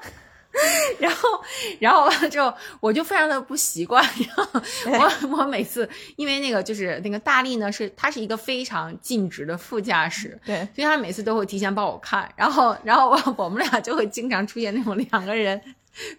[1.00, 1.30] 然后，
[1.80, 4.06] 然后完了之后，我就非常的不习惯。
[4.86, 12.32] 然后我 我每次因为那个就是那个大力呢，是他是一个非常尽职的副驾驶，对，所以他每次都会提前帮我看。
[12.38, 15.60] 然后，然后我我们俩就会经常出现那种两个人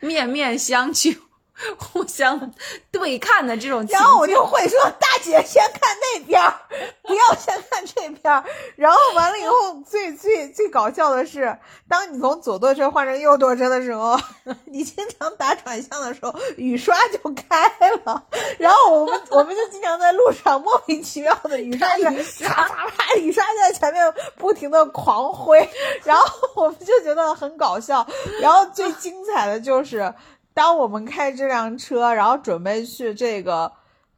[0.01, 1.17] 面面相觑。
[1.79, 2.53] 互相
[2.90, 6.55] 对看的这种情，然后我就会说：“大姐先看那边儿，
[7.03, 8.44] 不要先看这边儿。”
[8.77, 14.18] 然后完了以后，最最最搞笑的是，当你从左舵车换成右舵车的时候，
[14.66, 17.68] 你经常打转向的时候，雨刷就开
[18.05, 18.25] 了。
[18.59, 22.05] 然后我们我们就经常在路上莫名其妙的雨刷是
[22.44, 25.68] 啪啪啪，雨刷在前面不停的狂挥，
[26.05, 28.07] 然后我们就觉得很搞笑。
[28.40, 30.12] 然后最精彩的就是。
[30.55, 33.71] 当我们开这辆车，然后准备去这个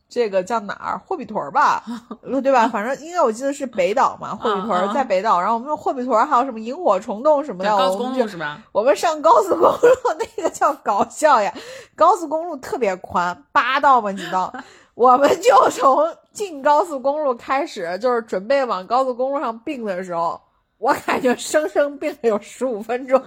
[0.08, 1.00] 这个叫哪儿？
[1.06, 1.82] 霍比屯儿吧，
[2.42, 2.68] 对吧？
[2.68, 5.40] 反正应该我记得是北岛嘛，霍比屯儿在北岛。
[5.40, 8.58] 然后我们霍比屯儿还有什么萤火虫洞什么的，高速我们公路是吧？
[8.72, 9.78] 我们上高速公路
[10.18, 11.52] 那个叫搞笑呀，
[11.96, 14.52] 高速公路特别宽，八道嘛几道，
[14.94, 20.40] 我们就从进高速公路开始，就是准备往高速公路上并的时候。
[20.84, 23.18] 我感觉生生病了有十五分钟，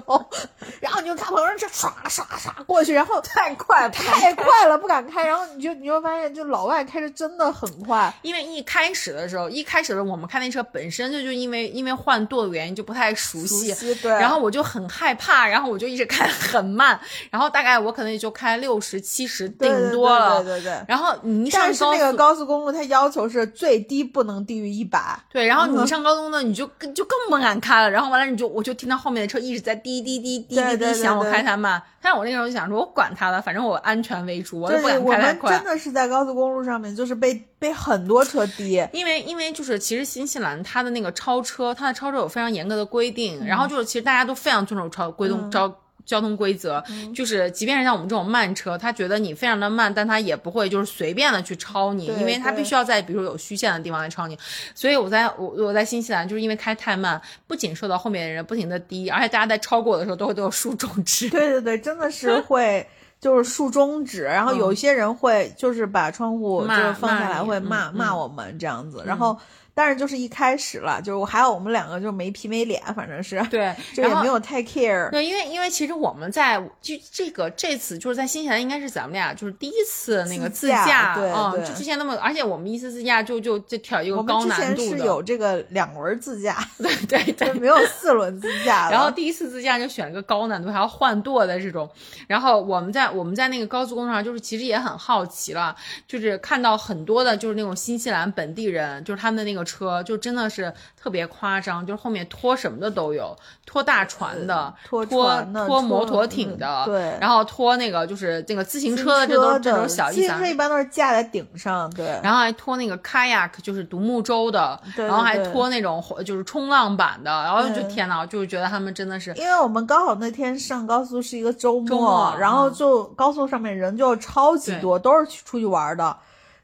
[0.80, 5.26] 然后你就看旁边这唰唰唰过去，然后太快太快了，不敢开。
[5.26, 8.14] 然后你就你会发现，就老外开车真的很快。
[8.22, 17.00] 因为一开始的时候，一开始的时候我们开那车本身就就因为因为换舵的原因就不太熟悉，熟悉对然后我就很害怕，然后我就一直开很慢，
[17.32, 25.20] 然后大概我可能也就开六十七十顶多了，对对对对对然后你一上但是高速，那个高速公路它要求是最低不能低于一百。
[25.32, 27.90] 对，然后你上高速呢，你就更就更不敢开了。
[27.90, 31.82] 然后完了，你就我就听到后面的车一直在滴滴滴滴滴滴响，我开太慢。
[32.02, 35.58] 但是我那时候就想说，我管他了，反正我安全为主，我也不敢开太快。
[35.58, 38.82] 真的是在高速公路上面，就是被被很多车滴。
[38.94, 45.74] 因为因为就是其实新西兰它的那个超车，它的超车有非常严格的规定，然后就是其实大家都非常遵守超规定超。
[46.08, 46.82] 交通规则
[47.14, 54.40] 就是，即便是像我们这种慢车，他觉得你非常的慢，但他也不会就是随便的去超你，因为他必须要在比如有虚线的地方来超你。
[54.74, 61.28] 所以我在我我在新西兰就是因为开太慢，不仅受到后面的人不停的滴，而且大家在超过我的时候都会都有竖中指。
[61.30, 62.88] 对对对，真的是会
[63.20, 69.38] 就是竖中指， 然后有一些人会就是把窗户就是放下来会骂骂我们这样子，然后。
[69.78, 75.08] 但是就是一开始了，就是我还有我们两个就没皮没脸，反正是对， 就也没有太 care。
[75.12, 88.90] 对，因为因为其实我们在就这个这次就是在新西兰，应该是咱们俩就是第一次那个自驾，嗯，就之前那么，而且我们一次自驾就就就挑一个高难度的，是有这个两轮自驾， 对对对，没有四轮自驾。
[88.92, 91.88] 然后第一次自驾就选了个高难度，还要换舵的这种。
[92.26, 95.76] 然后我们在我们在那个高速公路上，就是其实也很好奇了，
[96.08, 100.48] 就是看到很多的就是那种新西兰本地人，就是他们的那个车，就真的。
[100.48, 110.22] 是特别夸张，就是后面拖什么的都有，拖大船的，拖拖拖摩托艇的，对，然后拖那个就是那个自行车的，这都这种小意思。
[110.22, 112.18] 自行车一般都是架在顶上，对。
[112.24, 126.18] 然后还拖那个 kayak，就是独木舟的，然后还拖那种就是冲浪板的，然后就天呐，就是觉得他们真的是，因为我们刚好那天上高速是一个周末，然后就高速上面人就超级多，都是去出去玩的。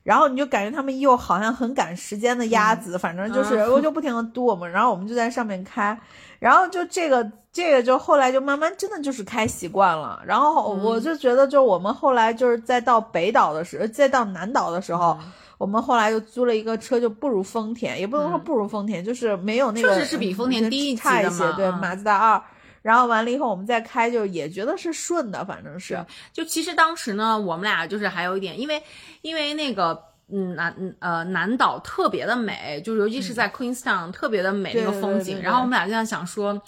[0.03, 5.97] 然后你就感觉他们又好像很赶时间的鸭子，反正就是 我就不停的嘟我们，然后我们就在上面开，
[6.39, 15.17] 然后就这个这个就后来就慢慢真的就是开习惯了，然后我就觉得就我们后来就是在到北岛的时候，再到南岛的时候，
[15.57, 22.41] 我们后来又租了一个车，就不如丰田，也不能说不如丰田，就是没有那个确实是比丰田低差一些，对，马自达二。
[22.83, 26.05] 然后完了以后，我们再开，就也觉得是顺的，反正是。
[26.31, 28.83] 就其实当时呢，我们俩就是还有一点，因为
[29.23, 29.99] 因为那个
[30.31, 35.41] 嗯南呃南岛特别的美，就是尤其是在 Queenstown 特别的美那个风景。
[35.41, 36.61] 然后我们俩就在想说。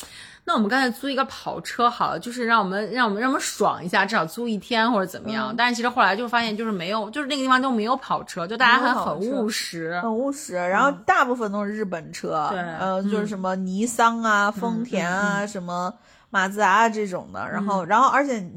[0.47, 5.51] 那我们刚才租一个跑车好了，就是让我们让我们让我们爽一下，至少租一天或者怎么样。
[5.57, 10.53] 但是其实后来就发现，就是没有，就是那个地方都没有跑车，就大家很很务实，很务实。
[10.53, 15.91] 然后大部分都是日本车，对，呃，就是什么尼桑啊、丰田啊、什么
[16.29, 17.49] 马自达这种的。
[17.49, 18.47] 然后，然后而且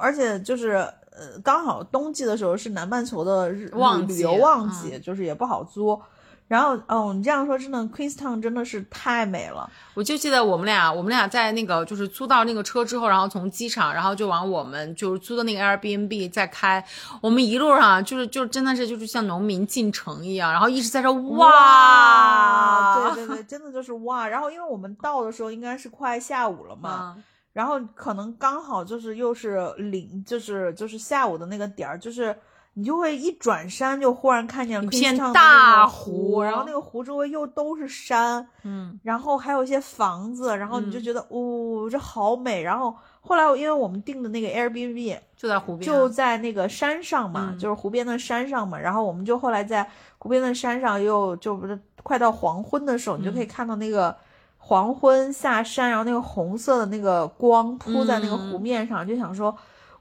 [0.00, 0.70] 而且就是
[1.12, 3.70] 呃，刚好冬季的时候是南半球的日
[4.08, 6.00] 旅游旺季，就是也不好租。
[6.48, 9.70] 然后，哦，你这样说真的，Queenstown 真的是太美了。
[9.92, 16.82] 我就记得我们俩，我们俩在那个就是租到那个车之后，然后从机场，然后就往我们就是租的那个 Airbnb 在开。
[17.20, 24.26] 我们一路上就是就真的是就是像农民进城一样，然后一直在说哇，对对对，真的就是哇。
[24.26, 27.14] 然后因为我们到的时候应该是快下午了嘛，
[27.52, 32.34] 然后可能刚好就是又是零，就是就是下午的那个点儿，就是。
[32.78, 42.62] 你就会一转山，就忽然看见一片大湖，然后那个湖周围又都是山，嗯，然后还有一些房子，然后你就觉得，哦，这好美。
[42.62, 48.78] 然后后来，因为我们订的那个 Airbnb 就在湖边，就在那个山上嘛，就是湖边的山上嘛。
[48.78, 49.84] 然后我们就后来在
[50.18, 54.16] 湖边的山上，又就不是快到黄昏的时候，你就可以看到那个
[54.58, 59.52] 黄昏下山，然后那个红色的那个光铺在那个湖面上，就想说。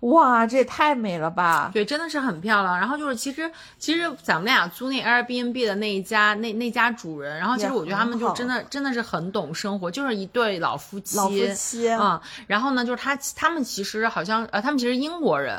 [0.02, 1.72] 哇，这也太美了吧！
[1.74, 2.78] 对，真的是很漂亮。
[2.78, 11.18] 然后就是，其实其实咱们俩租那 Airbnb 的那一家，那那家主人，然后其实我觉得他们就真的真的是很懂生活，就是一对老夫妻。
[11.18, 15.58] 老夫妻啊，然后呢，就是他他们其实好像呃，他们其实英国人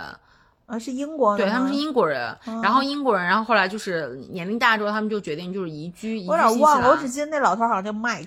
[0.66, 2.37] 啊，是英国，对他们是英国人。
[2.62, 6.24] 然后英国人，然后后来就是年龄大之后，他们就决定就是移居。
[6.29, 8.27] 我有点忘了，我只记得那老头好像叫 Mike。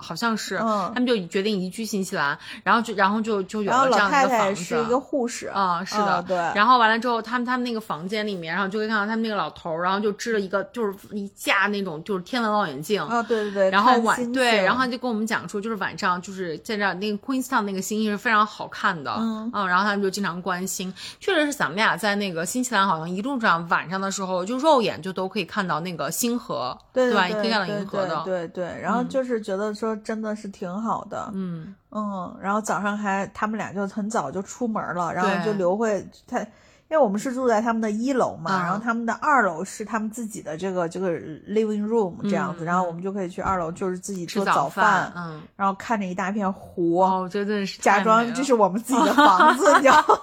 [0.00, 4.64] 好像是，他们就决定移居新西兰，然后就然后就就有了这样的一个房子。
[4.64, 6.36] 是一个护士啊，是的，对。
[6.54, 13.70] 然后完了之后，他们他们那个房间里面，然后就可以看到他们那个老头，然后就支了一个就是一架那种就是天文望远镜啊，对对对。
[13.70, 20.92] 然后晚对，然后就跟我们讲说，就是晚上就是在这那个 Queenstown 那个星星是非常好看的，嗯，然后他们就经常关心。
[21.18, 27.28] 确实是咱们俩在那个新西兰，好像一路上晚上的时候，就肉眼就都可以看到那个星河，对吧？
[27.28, 28.64] 可以看到银河的，对对。
[28.80, 30.70] 然后就是觉得说真的是挺。
[30.80, 36.46] 好的，嗯嗯，然后早上还他们俩就很早就出门了，然后就刘慧他，因
[36.90, 41.10] 为我们是住在他们的一楼嘛，然后他们的二楼是他们自己的这个这个
[41.46, 50.14] living room 这样子，然后我们就可以去二楼，就是自己做早饭，嗯，然后看着一大片湖，哦，真的是假装这是我们自己的房子，你知道吗？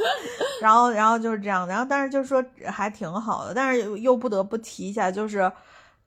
[0.60, 5.50] 然后然后就是这样，然后但是就是说还挺好的，但是又不得不提一下，就是。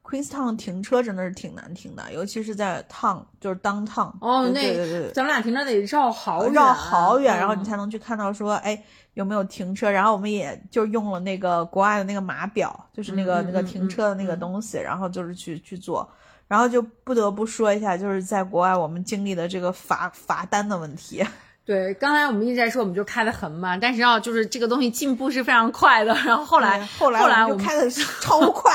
[0.04, 4.12] Queenstown 停车真的是挺难停的，尤其是在 town，就是 downtown。
[4.20, 9.90] 哦，那对对对对，咱们俩停车得绕好远，绕好远，然后你嗯才能去看到说，哎，有没有停车。
[9.90, 16.08] 然后我们也就用了那个国外的那个码表，就是那个、那个停车的那个嗯东西，然后就是去去做。
[16.50, 21.26] 然后就不得不说一下，就是在国外我们经历的这个罚罚单的问题。
[21.66, 26.14] 对，刚才我们一直在说，我们就开的很慢，但是要就是这个东西进步是非常快的。
[26.26, 28.72] 然后后来，后来后来我们开的超快。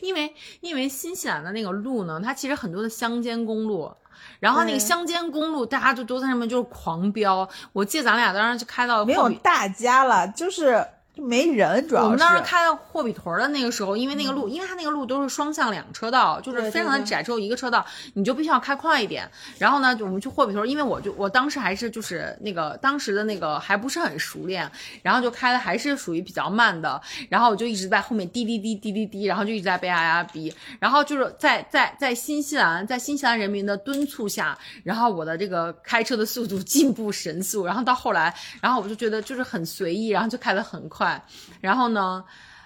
[0.00, 3.92] 因为因为新西兰的那个路呢，它其实很多的乡间公路，
[4.40, 7.48] 然后那个乡间公路大家就都在上面就是狂飙。
[7.72, 12.04] 我记得咱俩当时就开到没，有大家了，就是就没人，主要是。
[12.06, 17.84] 我们当时开到霍比屯儿的那个时候，因为那个路，因为它那个路都是双向两车道，就是非常的窄，只有一个车道，
[18.14, 19.30] 你就必须要开快一点。
[19.58, 24.70] 然后呢，就我们去霍比屯儿，因为我就我当时还是就是那个当时的那个还不是很熟练，
[25.02, 26.98] 然后就开的还是属于比较慢的，
[27.28, 41.11] 然后我就一直在后面滴滴滴滴滴滴，然后就一直在被大家逼，然后就是在在在新西兰，在新西兰人民的敦促下，然后我的这个开车的速度进步神速，然后到后来，然后我就觉得就是很随意，然后就开得很快，
[41.60, 42.24] 然后呢。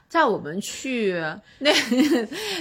[0.08, 1.20] 在我们去
[1.58, 1.72] 那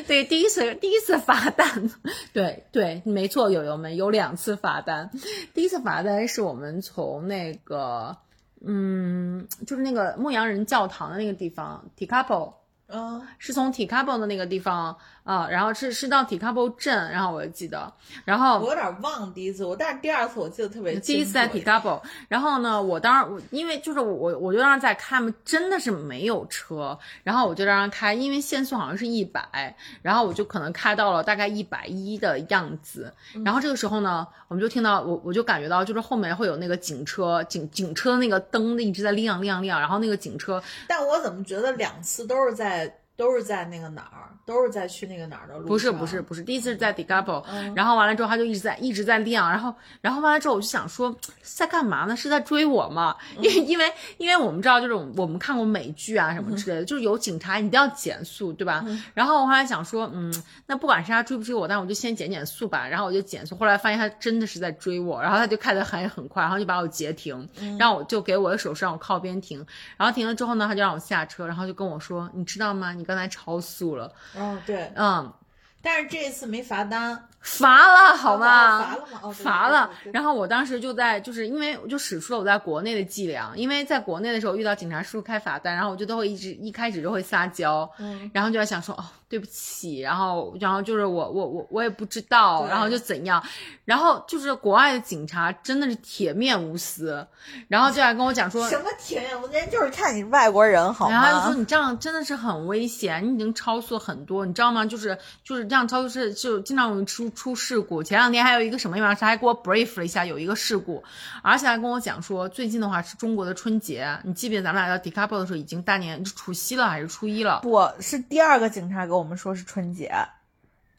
[0.07, 1.91] 对第一次第一次罚单，
[2.33, 5.11] 对对，没错，友友们有两次罚单。
[5.53, 8.17] 第一次罚单是我们从那个
[8.65, 12.55] 嗯，就是那个牧羊人教堂的那个地方 t i k a p o
[12.87, 17.91] 嗯，是从 t i k a p o 的那个地方啊、然后是是到 t i k a p o 镇，然后我就记得，
[18.23, 21.07] 然后我有点忘第一次，我但是第二次我记得特别清楚。
[21.07, 33.11] 第一次在 t i k a p o 然后呢，我当时我因为就是我我我就让他在开嘛，真的是没有车，然后我就让他开，因为限速好像是一百，然后我就可能开到了大概一百一的样子，
[33.43, 45.67] 然后这个时候呢，我们就听到我我就感觉到就是后面会有那个警车警警车那个灯一直在亮亮亮，然后那个警车但我怎么觉得两次都是在都是在那个哪儿，都是在去那个哪儿的路上？
[45.67, 52.15] 不是不是不是，第一次是在 d i g a b o 嗯然后完了之后他就一直在一直在亮，然后然后完了之后我就想说在干嘛呢？
[52.15, 53.15] 是在追我吗？
[53.37, 58.85] 因为因为因为我们知道就是我们看过美剧啊什么之类的，就是有警察你一定要减速，对吧？
[59.13, 60.33] 然后我后来想说，嗯，
[60.67, 62.87] 那不管是他追不追我，但我就先减减速吧。
[62.87, 67.47] 然后我就减速，后来发现他真的是在追我，然后他就开得还很快，然后就把我截停，
[67.79, 69.65] 然后我就给我的手势让我靠边停，
[69.97, 72.91] 然后停了之后呢，他就让我下车，然后就跟我说，你知道吗？
[72.93, 75.33] 你刚才超速了，哦对，嗯。
[75.81, 78.97] 但是这一次没罚单，罚了好吗？
[79.31, 93.41] 罚了然后我当时就在，就是因为我就使出了我在国内的伎俩，因为在国内的时候遇到警察叔叔开罚单，然后我就都会一直一开始就会撒娇，嗯，然后就在想说哦对不起，然后然后就是我我我我也不知道，然后就怎样，
[93.85, 97.25] 然后就是国外的警察真的是铁面无私，
[97.67, 101.55] 然后就来跟我讲说什么铁面无私人就是看你外国人好然后他就说？
[101.55, 104.83] 你这样真的是很危险，你已经超速很多，你知道吗？
[104.85, 108.01] 就是就是这样超速是就经常容易出出事故。
[108.01, 111.03] 前两天还有一个什么地方，他还给我 brief 了一下，有一个事故，
[111.43, 117.59] 而且还跟我讲说，最近的话是中国的春节，你记不记得咱们俩到 d i c a p o 的时候已经大年除夕了还是初一了？
[117.61, 120.11] 不是第二个警察给我们说是春节，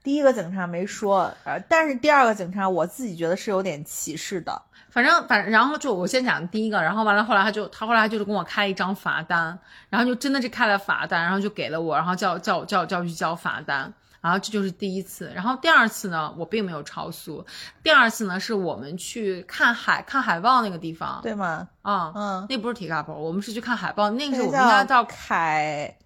[0.04, 4.62] 第一个警察没说，呃，但是第二个警察我自己觉得是有点歧视的。
[4.88, 9.58] 反正反正，然后就我先讲第一个，然后完了，后来他就他后来就是跟我开了一张罚单，
[9.90, 13.92] 然后就真的是开了罚单，然后就给了我，然后叫叫叫叫我去交罚单，
[14.26, 17.46] 然后这就是第一次，然后第二次呢，我并没有超速，
[17.84, 21.68] 第二次呢是我们去看海看海报那个地方，对吗？
[21.82, 25.96] 啊、嗯，那不是提卡坡，我们是去看海报，那个是我们那应该到凯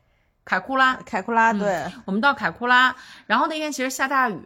[0.44, 2.94] 凯库拉，凯库拉，嗯对，我们到凯库拉，
[3.24, 4.44] 然后那天其实下大雨，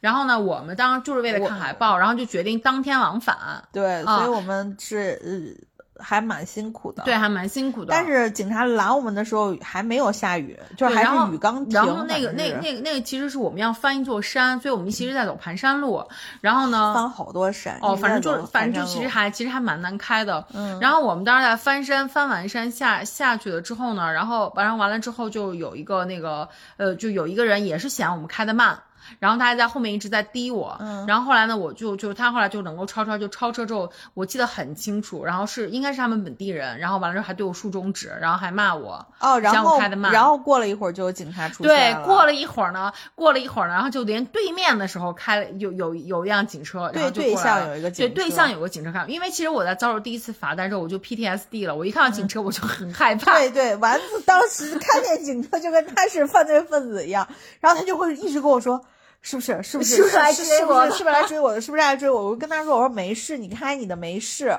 [0.00, 5.64] 然后呢，我们当时就是为了看海报，然后就决定当天往返，对，啊所以我们是呃
[5.98, 7.02] 还蛮辛苦的。
[7.04, 7.88] 对，，还蛮辛苦的。
[7.90, 11.74] 但是警察拦我们的时候还没有下雨，就是还是雨刚停。
[11.74, 16.04] 然后那个那那个那个其实是我们要翻一座山，所以我们其实在走盘山路。
[16.40, 17.78] 然后呢，翻好多山。
[17.80, 20.44] 哦，反正就是反正就其实还其实还蛮难开的。
[20.52, 28.78] 嗯然后我们当时在翻山，翻完山下下去了之后呢，然后完了完了之后就有一个那个呃，就有一个人也是嫌我们开的慢。
[29.18, 42.04] 然后他还在后面一直在滴我，嗯然后后来呢，我就就他后来就能够超车，就超车之后，我记得很清楚，然后是应该是他们本地人，然后完了之后还对我竖中指，然后还骂我，哦，然后开的骂然后过了一会儿就有警察出对现，对。
[42.04, 53.32] 过了一会儿呢，过了一会儿呢，然后就连对面的时候开了有有有一辆警车，然后就对对过来了向有一个对警车对象有个警车看，因为其实我在遭受第一次罚单之后，我就 PTSD 了，我一看到警车我就很害怕。
[53.32, 57.26] 对对，丸子当时看见警车就跟他是犯罪分子一样，
[57.60, 58.84] 然后他就会一直跟我说。
[59.24, 59.60] 是不是？
[59.62, 59.96] 是不是？
[59.96, 60.98] 是不是来是追我是不是？
[60.98, 61.60] 是不是来追我的？
[61.60, 62.28] 是不是来追我？
[62.28, 64.56] 我跟他说：“我说没事，你开你的没事。”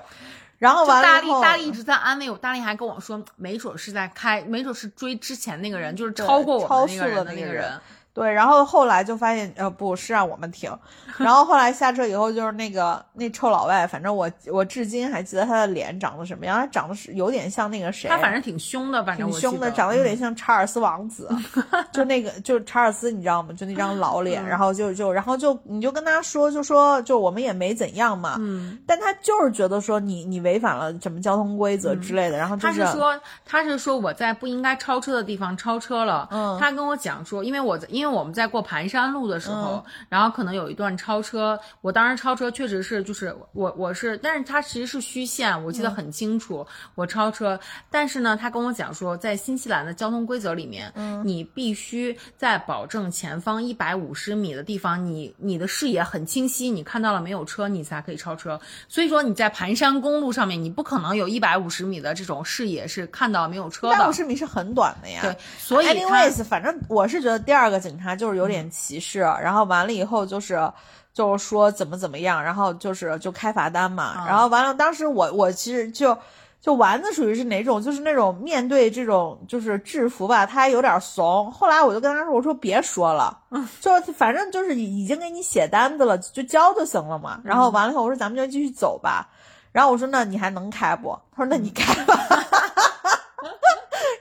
[0.58, 7.72] 然后大力完了以后，大力一直在安慰我，大力还跟我说，没准是在开，没准是追之前那个人，就是超过我们那个人的那个人。
[8.16, 10.72] 对，然后后来就发现，呃，不是让我们停。
[11.18, 21.30] 然后后来下车以后，就是那个那臭老外，反正我我至今还记得他的脸长得什么样，他长得是有点像那个谁，他反正挺凶的，反正挺凶的，长得有点像查尔斯王子，
[21.92, 23.54] 就那个就查尔斯，你知道吗？
[23.54, 58.62] 就那张老脸，然后就就然后就你就跟他说，就说就我们也没怎样嘛，嗯，但他就是觉得说你你违反了什么交通规则之类的，然后他是说他是说我在不应该超车的地方超车了，嗯，他跟我讲说，因为我在因为我们在过盘山路的时候，然后可能有一段超车，我当时超车确实是就是我我是，但是它其实是虚线，我记得很清楚，我超车，但是呢，他跟我讲说，在新西兰的交通规则里面，嗯，你必须在保证前方一百五十米的地方，你你的视野很清晰，你看到了没有车，你才可以超车。
[58.88, 65.22] 所以说你在盘山公路上面，你不可能有一百五十米的这种视野是看到没有车的，一百五十米是很短的呀。
[65.24, 70.70] 对，所以 anyways，反正我是觉得第二个警察就是有点歧视，然后完了以后就是
[71.14, 76.18] 就是说怎么怎么样，然后就是就开罚单嘛，然后完了，当时我我其实就
[76.60, 81.50] 就丸子属于是哪种，就是那种面对这种就是制服吧，他还有点怂。
[81.50, 83.40] 后来我就跟他说，我说别说了，
[83.80, 87.40] 就反正就是已经给你写单子了，就交就行了嘛。
[87.46, 89.30] 然后完了以后，我说咱们就继续走吧。
[89.72, 91.18] 然后我说那你还能开不？
[91.34, 92.18] 他说那你开吧。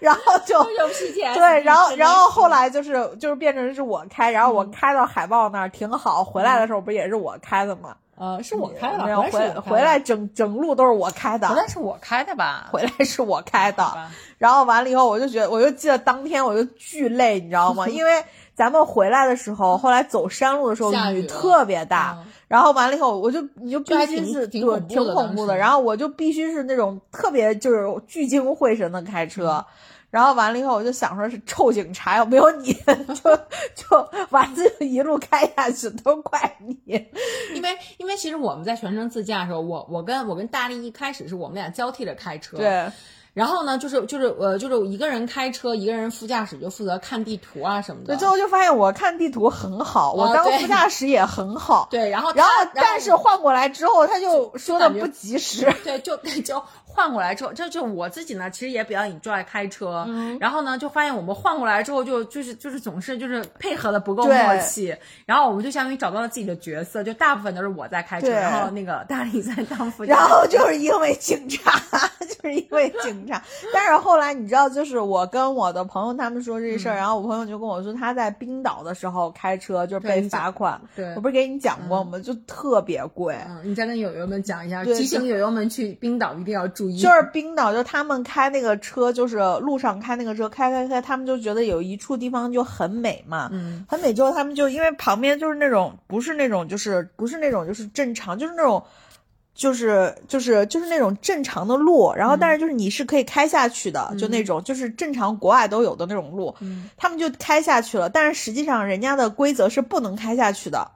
[0.00, 0.62] 然后就
[1.34, 7.96] 对，然后然后后来就是就是变成是我开，然后我开到海豹那儿挺好，回来的时候不也是我开的吗？
[8.16, 12.68] 呃，是我开的，没有回回来整整路都是我开的，回来是我开的吧？
[12.70, 13.82] 回来是我开的，
[14.38, 17.86] 然后完了以后我就觉得，我就记得当天我就巨累，你知道吗？
[17.90, 18.24] 因为
[18.54, 29.64] 咱们回来的时候，后来走山路的时候雨特别大，然后完了以后我就你就必须是挺挺恐怖的，然后我就必须是那种特别就是聚精会神的开车。
[30.10, 32.72] 然后完了以后，我就想说，是臭警察，要没有你
[33.20, 33.36] 就
[33.74, 36.78] 就完子就一路开下去，都怪你。
[37.52, 42.56] 因为因为其实我们在全程自驾的时候，我我跟我跟大力一开始是我们俩交替着开车。
[42.56, 42.86] 对。
[43.34, 48.14] 然后呢，就是就是呃，就是一个人开车，一个人副驾驶就负责看地图啊什么的。
[48.14, 51.88] 对，最后就发现我看地图很好，我当副驾驶也很好。
[51.90, 55.68] 对，然后然后但是换过来之后，他就说的不及时。
[55.82, 56.62] 对，就 就
[56.94, 60.04] 换过来之后，这就我自己呢，其实也比较 enjoy 开车。
[60.06, 60.38] 嗯。
[60.38, 64.94] 然后呢，就发现我们换过来之后，就就是就是总是就是配合的不够默契。
[65.26, 70.14] 然后我们就相当于找到了自己的角色，就大部分都是我在开车，然后那个大力在当副驾。
[70.14, 71.80] 然后就是因为警察，
[72.20, 73.42] 就是因为警察。
[73.72, 80.80] 但是后来你知道，就是我跟我的朋友他们说这事儿，然后我朋友就跟我说，他在冰岛的时候开车就是被罚款。
[80.94, 82.18] 对，我不是给你讲过吗？
[82.20, 83.36] 就特别贵。
[83.48, 86.98] 嗯，你再跟友友们讲一下，提醒友友们去冰岛一定要注意。
[86.98, 98.82] 就是冰岛，就他们开那个车，就是路上开那个车，开开开，他们就觉得有一处地方就很美嘛，嗯，很美之后，他们就因为旁边就是那种不是那种就是不是那种就是正常，就是那种。
[99.56, 106.52] 就是就是就是那种正常的路，然后但是就是你是可以开下去的，就那种就是正常国外都有的那种路，
[106.96, 108.10] 他们就开下去了。
[108.10, 110.90] 但是实际上人家的规则是不能开下去的，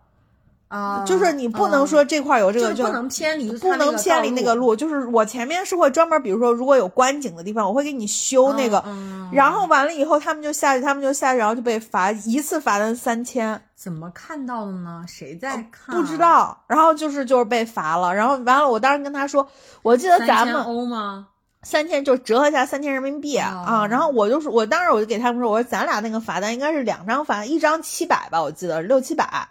[0.68, 4.76] 啊，就是你不能说这块有这个就不能偏离，不能偏离那个路。
[4.76, 8.84] 就是我前面是会专门，比如说如果有观景的地方，我会给你修那个，
[9.32, 13.60] 然后完了以后他们就下去，他们就下去，然后就被罚一次罚单三千。
[13.74, 15.04] 怎么看到的呢？
[15.08, 15.94] 谁在看？
[15.94, 16.64] 不知道。
[16.66, 18.14] 然后就是就是被罚了。
[18.14, 19.48] 然后完了，我当时跟他说，
[19.82, 21.28] 我记得咱们欧吗？
[21.62, 23.86] 三千就折合下三千人民币啊。
[23.88, 29.48] 然后我就是我当时我就给他们说，我说咱俩那个罚单应该是两张罚单，一张七百吧，我记得六七百。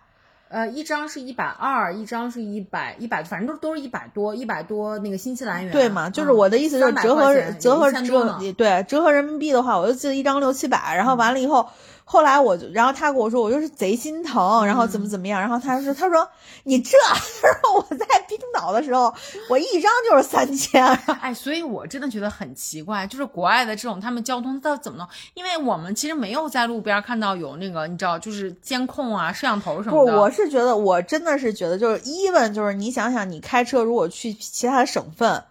[0.49, 5.71] 呃，一张是一百二，一张是一百一百，反正都都是一百多，一百多那个新西兰元。
[5.71, 6.09] 对嘛？
[6.09, 10.95] 就是我的意思就是折合折合折对折合人民币的话，我就记得一张六七百。
[10.95, 11.69] 然后完了以后。
[12.09, 16.25] 后来我就，然后他跟我说，我就是贼心疼，然后怎么怎么样，然后他说，他说
[16.63, 16.97] 你这，
[17.43, 19.13] 然后我在冰岛的时候，
[19.49, 20.87] 我一张就是三千，
[21.19, 25.05] 哎，所以我真的觉得很奇怪，就是国外的这种他们交通到底怎么弄？
[25.33, 30.13] 因为我们其实没有在路边看到有那个，你知道，就是监控啊、摄像头什么的。
[30.13, 35.43] 不，我是觉得，我真的是觉得，就是一问，就是你想想，你开车如果去其他的省份。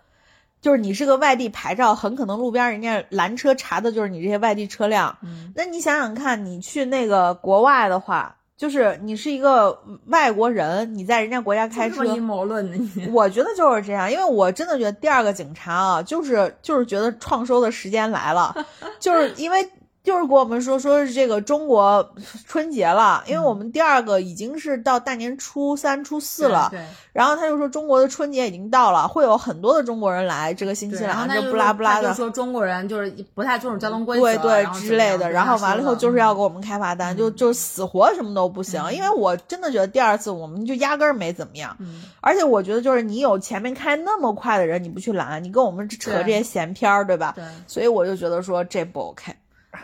[0.67, 5.17] 就是你是个外地牌照，很可能路边人家拦车查的就是你这些外地车辆。
[5.23, 12.91] 嗯，那你想想看，你去那个国外的话，就是你是一个外国人，你在人家国家开车，阴谋论呢？
[12.97, 18.53] 你我觉得就是这样，因为我真的觉得第二个警察啊，就是就是觉得创收的时间来了，
[18.99, 19.71] 就是因为
[20.07, 22.15] 就是给我们说，说是这个中国
[22.47, 26.81] 春节了，因为我们第二个已经是到大年初三、初四了，对，
[27.13, 47.33] 然后他就说中国的春节已经到了，会有很多的中国人来这个新西兰，就他就不拉不拉的就，说中国人就是不太遵守交通规则，对对之类的，然后完了以后就是要给我们开罚单，就嗯就死活什么都不行，嗯因为我真的觉得第二次我们就压根儿没怎么样，嗯而且我觉得就是你有前面开那么快的人，你不去拦，你跟我们扯这些闲篇儿，对吧？
[47.35, 49.35] 对，所以我就觉得说这不 OK。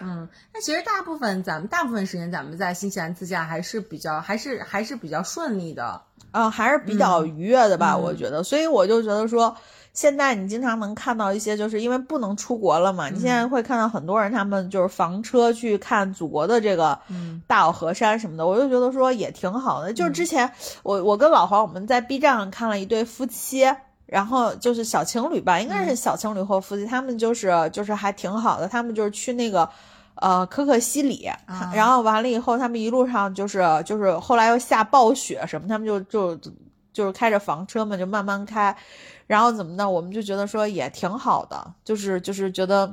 [0.01, 9.57] 嗯，那其实大部分咱们大部分时间咱们在新西兰自驾还是比较还是还是比较顺利的，啊，还是比较愉悦的吧，嗯我觉得，所以我就觉得说，
[9.93, 19.93] 现在你经常能看到一些，就是因为不能出国了嘛，你现在会看到很多人他们就是房车去看祖国的这个嗯大好河山什么的，我就觉得说也挺好的。
[19.93, 23.67] 就是之前我我跟老黄我们在 B 站上看了一对夫妻。
[24.13, 29.67] 然后就是小情侣吧，应该是小情侣或夫妻，他们就是就是还挺好的，他们就是去那个，
[30.17, 36.37] 呃，可可西里，啊然后完了以后，他们一路上就是就是后来又下暴雪什么，他们就就
[36.93, 38.77] 就是开着房车嘛，就慢慢开，
[39.27, 42.93] 然后怎么的，我们就觉得说也挺好的，就是就是觉得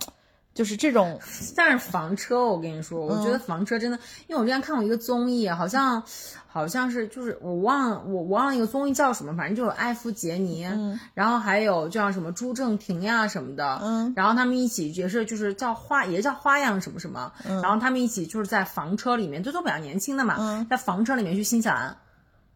[0.60, 1.18] 就是这种
[1.56, 3.98] 但是房车，我跟你说，我嗯觉得房车真的，
[4.28, 6.04] 因为我之前看过一个综艺，好像
[6.48, 11.00] 好像是就是我忘了我忘了一个综艺叫什么，反正就有艾夫杰尼，嗯。
[11.14, 14.12] 然后还有就像什么朱正廷呀什么的，嗯。
[14.18, 17.62] 然后他们一起也是就是叫花也叫花样什么什么，嗯。
[17.62, 20.68] 然后他们一起就是在房车里面，就都比较年轻的嘛，嗯。
[20.70, 21.96] 在房车里面去新西兰。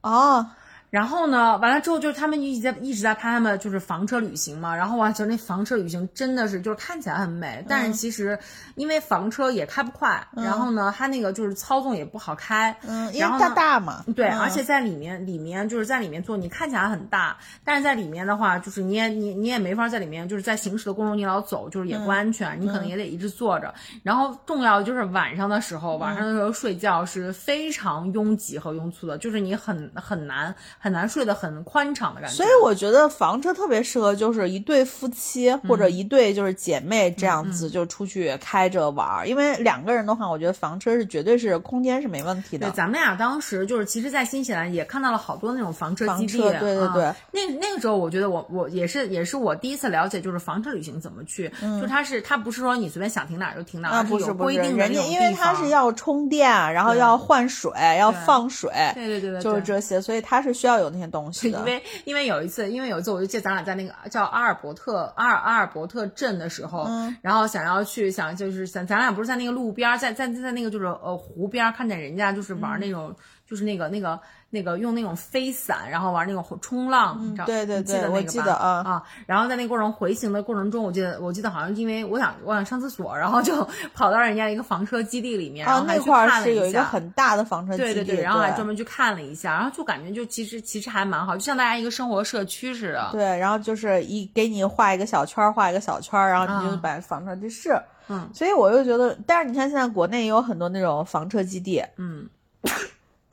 [0.02, 0.46] 哦，
[0.94, 8.38] 然后呢，完了之后就是他们一直在一直在拍他们就是房车旅行嘛，然后哇，就那房车旅行真的是就是看起来很美，但是其实
[8.76, 14.40] 因为房车也开不快，然后呢，它那个就是操纵也不好开，嗯，因为大然后呢大嘛，对，嗯。
[14.40, 23.74] 而且在里面，里面就是在里面坐，你看起来很大，但是在里面的话，就是你也你你也没法在里面，就是在行驶的过程中你老走，就是也不安全，你可能也得一直坐着。
[24.04, 30.54] 然后重要的就是晚上的时候，晚上的时候睡觉是非常拥挤和拥簇的，就是你很很难
[30.84, 32.36] 很难睡得很宽敞的感觉。
[32.36, 42.76] 所以我觉得房车特别适合，就是一对夫妻或嗯者一对就是姐妹这样子就出去开着玩儿，因为两个人的话，我觉得房车是绝对是空间是没问题的对，的。
[42.76, 46.38] 咱们俩当时就是，其实，在新西兰也看到了好多那种房车基地。
[46.38, 51.50] 房车对对对啊那那个时候，我觉得我我也是也是我第一次了解，就是房车旅行怎么去。
[51.82, 59.64] 就它是它不是说你随便想停哪儿就停哪儿，嗯啊，不是不定的人家因为它是要充电，然后要换水，要放水，对对对对，就是。
[59.64, 61.60] 这些，所以它是需要有那些东西的。
[61.64, 73.16] 因为因为有一次，因为有一次我就记得咱俩在那个叫阿尔伯特阿尔阿尔伯特镇的时候，嗯然后想要去想就是咱咱俩不是在那个路边儿，在在在那个就是呃湖边儿看见人家就是嗯玩那种、
[73.48, 74.20] 就是那个那个
[74.50, 77.46] 那个用那种飞伞，然后玩那种冲浪，你知道？
[77.46, 93.10] 嗯对对你记得对我那个吧记得啊啊，然后在那过程回行的过程中，我记得我记得好像因为我想我想上厕所，然后就跑到人家一个房车基地里面，然啊，后还去那块是有一个很大的房车基地，对对对，然后还专门去看了一下，然后就感觉就其实其实还蛮好，就像大家一个生活社区似的。
[93.12, 97.78] 对，然后就是一给你画一个小圈儿，画一个小圈儿，然后你就嗯把房车去试。
[98.10, 102.28] 嗯所以我又觉得，但是你看现在国内也有很多那种房车基地嗯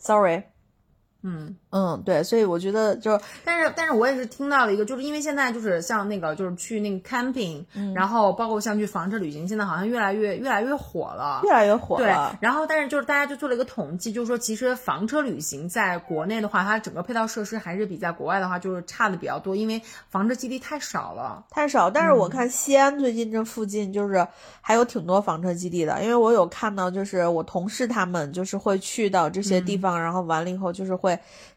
[0.00, 0.46] ，sorry，
[1.22, 7.64] 嗯，嗯，对，所以我觉得就但是但是我也是听到了一个，就是因为现在就是像那个就是去那个 camping，、
[7.94, 11.40] 然后包括像去房车旅行，现在好像越来越越来越火了。
[11.44, 12.36] 越来越火对了，。
[12.40, 21.44] 然后但是就是大家就做了一个统计，就是说其实房车旅行在国内的话，它整个配套设施还是比在国外的话就是差的比较多，因为房车基地太少了。
[21.50, 24.26] 太少，但是我看西安最近这附近就是
[24.60, 31.09] 还有挺多房车基地的，因为我有看到，就是我同事他们就是会去到这些地方，然后完了以后就是会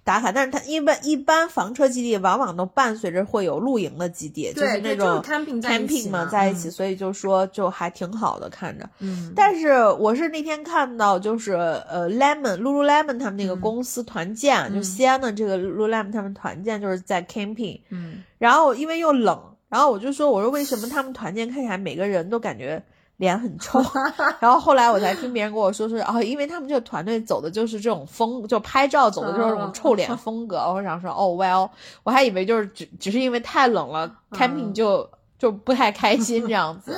[0.04, 8.90] 打卡，但是他一般一般房车基地往往都伴随着会有露营的基地，就是那种 camping 嘛嘛在一起，所以就说就还挺好的看着。
[9.00, 18.24] 嗯，但是我是那天看到，就是呃，Lemon Lululemon 他们那个公司团建，就西安的这个 Lululemon 他们团建就是在 camping，嗯。
[18.38, 19.40] 然后因为又冷，
[19.70, 22.84] 然后我就说，我说为什么他们团建看起来每个人都感觉
[23.24, 23.82] 脸很臭？
[24.40, 30.58] 然后后来我才听别人跟我说是哦，因为他们这个团队走的就是这种风，就拍照走的就是这种臭脸风格。
[30.58, 31.70] 我想说哦，well，
[32.04, 35.10] 我还以为就是只只是因为太冷了，camping 就
[35.40, 36.92] 就不太开心这样子。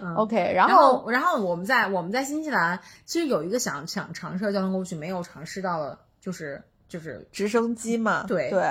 [0.00, 8.62] 嗯 OK，然然后后，然后我们在我们在新西兰，其实有一个想想尝试的交通工具，没有尝试到的，就是就是，直升机嘛，对对。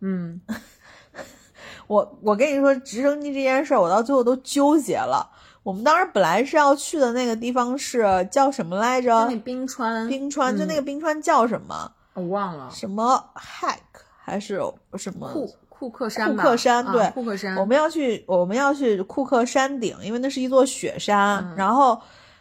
[0.00, 0.38] 嗯，
[1.88, 5.30] 我我跟你说，直升机这件事儿，我到最后都纠结了。
[5.66, 9.34] 我们当时本来是要去的那个地方是叫什么来着那？
[9.40, 11.90] 冰川，冰川，就那嗯个冰川叫什么？
[12.14, 13.80] 我忘了，什么 hack
[14.22, 14.62] 还是
[14.96, 15.28] 什么？
[15.32, 21.44] 库库克山，库克山啊对库克山，我们要去，我们要去库克山顶，因为那是一座雪山。
[21.44, 22.00] 嗯然后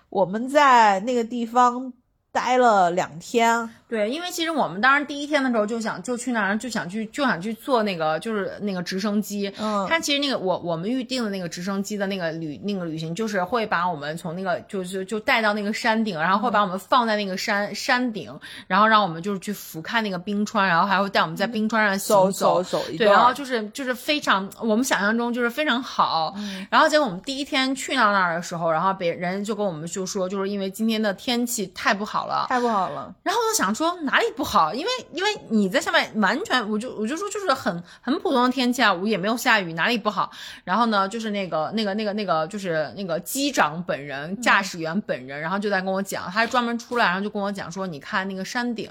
[0.09, 1.91] 我们在那个地方
[2.31, 9.85] 待了两天，对，因为其实我们当时第一天的时候就想就去那儿就想去就想去坐那个就是那个直升机，嗯。
[9.87, 18.33] 它其实那个我我们预定的那个直升机的那个旅那个旅行，就是会把我们从那个就是就带到那个山顶，然后会把我们放在那个山山顶，
[18.67, 22.63] 然后让我们就是去俯瞰那个冰川，然后还会带我们在冰川上走行走。
[22.63, 22.97] 对，走一。
[22.97, 26.65] 段，然后就是就是非常我们想象中就是非常好，嗯。
[26.71, 33.13] 然后结果我们第一天去到那儿的时候，然后别人就跟我们就说，就是因为今天的天气太不好了，太不好了。
[33.21, 40.31] 然后我就想说哪里不好，因为因为你在下面完全，我就我就说就是很很普通的天气啊，我也没有下雨，哪里不好？
[40.63, 48.89] 然后呢，就是那个那个那个那个就是那个机长本人，驾驶员本人，然后就在跟我讲，他专门出来，然后就跟我讲说，你看那个山顶，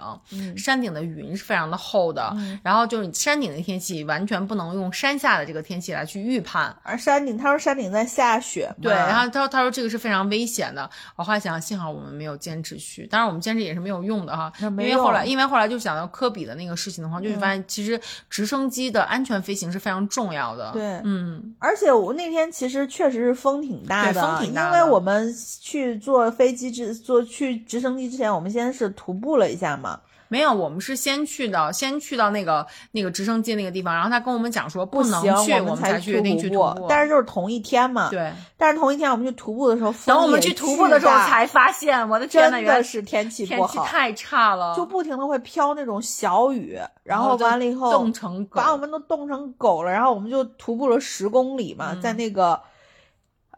[0.56, 6.76] 山顶的云是非常的厚的，然后就是你山顶的天气完全不能用山下的这个天气来去预判。
[6.82, 10.88] 而山顶，他说山顶在下雪，对，然后他说他说这个是非常危险的。
[11.16, 20.70] 我后来想，幸好我们没有坚持去，当然我们坚持也是没有用的哈，因没用为后来因为后来就想到科比的那个事情的话，就会发现其实直升机的安全飞行是非常重要的。
[20.72, 21.00] 对。
[21.04, 36.86] 嗯，而且我那天其实确实是风挺大的，风挺大的因为我们去坐飞机之坐去直升机之前，我们先是徒步了一下嘛，没有，我们是先去的先去到那个那个直升机那个地方，然后他跟我们讲说不能行，去，我们才去决定去徒步。
[36.88, 52.60] 但是就是同一天嘛，对，但是同一天我们去徒步的时候，等我们去徒步的时候才发现，我的天呐，真的是天气天气太差了，就不停的会飘那种小雨，然后完了以后冻成狗把我们都冻成狗了，然后我们就徒步了十公里嘛，嗯在那个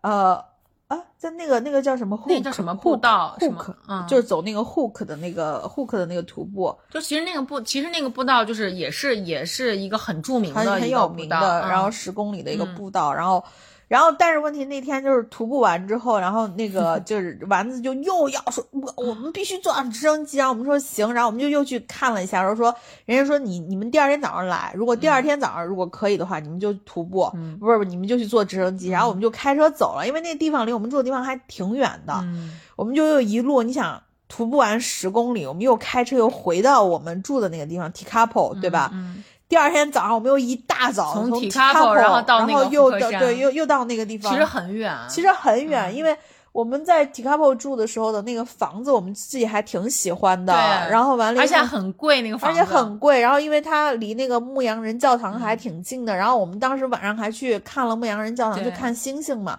[0.03, 0.45] 呃
[0.89, 11.37] 啊，在那个那个叫什么 hook 那叫什么步道什么 hook，嗯就是走那个 hook 的那个 hook 的那个徒步，就其实那个步，其实那个步道就是也是也是一个很著名的很有名的，
[11.68, 13.45] 然后嗯十公里的一个嗯步道，然后。
[13.89, 22.74] 然后，但是问题那天就是徒步完之后，然后那个就是丸子就又要说，我我们必须坐上直升机，然后我们说行，然后我们就又去看了一下，然后说
[23.05, 27.57] 人家说你你们第二天早上来，如果第二天早上如果可以的话，你们就徒步，嗯。
[27.59, 32.59] 不是不是你们就去坐直升机，然后我们就开车走了，因为那地方离我们住的地方还挺远的，嗯。
[32.76, 38.91] 我们就又一路，你想徒步完十公里，我们又开车又回到我们住的那个地方 Tikapo，对吧？
[38.93, 46.16] 嗯，第二天早上，我们又一大早从从 Tikapo 然后到那个然后又到对又又到那个地方，其实很远，其实很远，嗯因为
[46.53, 50.53] 我们在 Tikapo 住的时候的那个房子，我们自己还挺喜欢的。
[50.53, 59.59] 对然后完了而且很贵那个房子，而且很贵，然后因为它离那个牧羊人教堂还嗯挺近的，然后我们当时晚上还去看了牧羊人教堂，对就看星星嘛，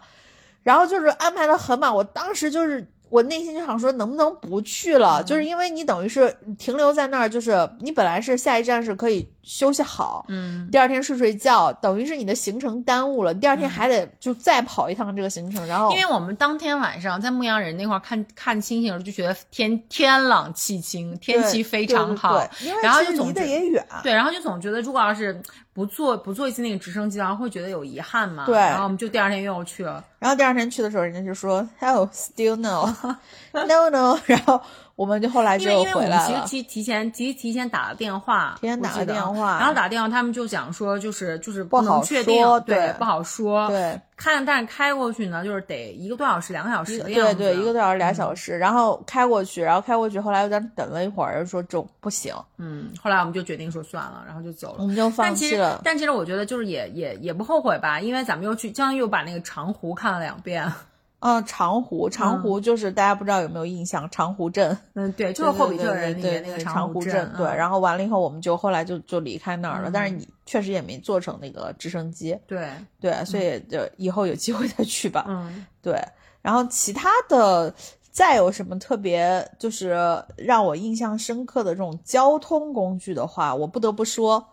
[0.63, 2.85] 然后就是安排的很满，我当时就是。
[3.09, 5.21] 我内心就想说，能不能不去了？
[5.21, 22.47] 嗯就是因为你等于是停留在那儿，就是你本来是下一站是可以休息好，嗯，第二天睡睡觉，等于是你的行程耽误了，第二天还得就再跑一趟这个行程，然后因为我们当天晚上在牧羊人那块儿看看星星就觉得天天朗气清，天气非常好，
[22.83, 25.41] 然后就总觉离得也远，对，然后就总觉得如果要是
[25.77, 28.47] 不坐不坐一次那个直升机，然后会觉得有遗憾嘛。
[28.47, 30.03] 对然后我们就第二天又要去了。
[30.17, 32.91] 然后第二天去的时候，人家就说 “Hell, still no,
[33.53, 34.59] no no”， 然后
[34.97, 36.45] 我们就后来就因为因为我们其实回来了。
[36.47, 43.67] 提提前提提前打了电话，提前打了电话然后打电话他们就讲说就是就是不好能确定，对对不好说。
[43.69, 47.37] 对看但是开过去呢，就是得一个多小时两个小时的样对子。
[47.37, 48.37] 对对，一个多小时俩小时。
[48.37, 54.77] 时，然后开过去，然后开过去，后来有点等了一会儿，说这不行，嗯，后来我们就决定说算了，然后就走了。
[54.79, 55.67] 我们就放但其实。
[55.83, 60.71] 但其实我觉得就是也也也不后悔吧，因为咱们又去，相当于又把那个长湖看了两遍。
[61.19, 64.77] 嗯，长湖，长湖就是大家不知道有没有印象，长湖镇。
[64.93, 67.47] 嗯，对，就是霍比特人里对面那个长湖镇，对。
[67.47, 75.25] 嗯然后完了以后，我们就后来就就离开那儿了，嗯但是你确实也没坐成那个直升机，对，对，所以就以后有机会再去吧。
[75.27, 75.99] 嗯， 对，
[76.43, 77.73] 然后其他的
[78.11, 84.45] 再有什么特别就是让我印象深刻的这种交通工具的话，我不得不说，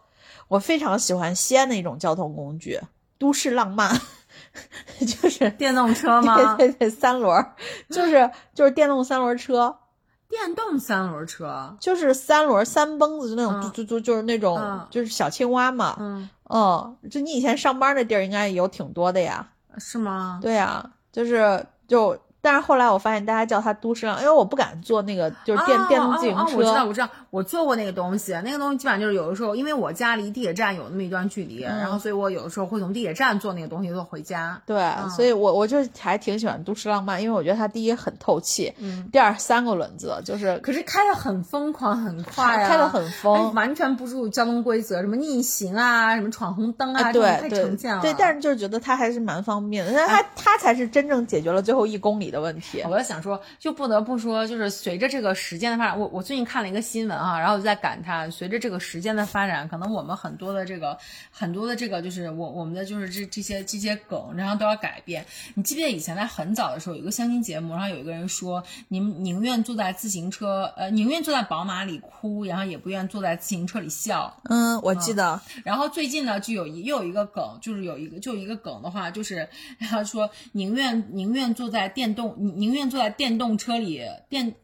[0.48, 2.80] 我非常喜欢西安的一种交通工具——
[3.18, 3.94] 都市浪漫，
[5.06, 6.54] 就是电动车吗？
[6.56, 7.54] 对对对，三轮儿，
[7.90, 9.76] 就是就是电动三轮车。
[10.28, 11.76] 电动三轮车。
[11.78, 19.46] 就是三轮儿三蹦子，就那种嗯就就就就是那种、嗯就是小青蛙嘛，嗯，嗯，就你以前上班的地儿应该有挺多的呀，
[19.78, 20.38] 是吗？
[20.42, 28.32] 对呀，就是就，但是后来我发现大家叫它都市浪，因为我不敢坐那个就是电、哦电动自行车，哦哦我知道，我知道，我坐过那个东西。
[28.44, 34.60] 那个东西基本上就是有的时候，因为我家离地铁站有那么一段距离，嗯然后所以我有的时候会从地铁站坐那个东西坐回家。
[34.66, 43.54] 对，嗯所以我我就还挺喜欢都市浪漫，因为我觉得它第一很透气，嗯，第二三个轮子就是可是开的很疯狂，很快啊，开的很哎疯。
[43.54, 48.02] 完全不入交通规则，什么逆行啊，什么闯红灯啊，太对对常见了。
[48.02, 52.82] 对，但是就是觉得它还是蛮方便的，但它它才是真正解决了最后一公里的的问题。
[52.84, 60.98] 我在想说，就不得不说，就是随着这个时间的发展，我我最近看了一个新闻啊，然后我就在感叹，随着这个时间的发展，可能我们很多的这个
[61.30, 65.24] 很多的这个就是我我们的就是这这些这些梗，然后都要改变。
[65.54, 74.36] 你记不记得以前在很早的时候有一个相亲节目，然后有一个人说，你们宁愿坐在自行车，呃，宁愿坐在宝马里哭，然后也不愿坐在自行车里笑。
[74.44, 75.40] 嗯，我记得。
[75.62, 84.54] 然后最近呢，就有一又有一个梗，就是有一个就一个梗的话，就是 然后说宁愿宁愿坐在电动宁愿坐在电动车里电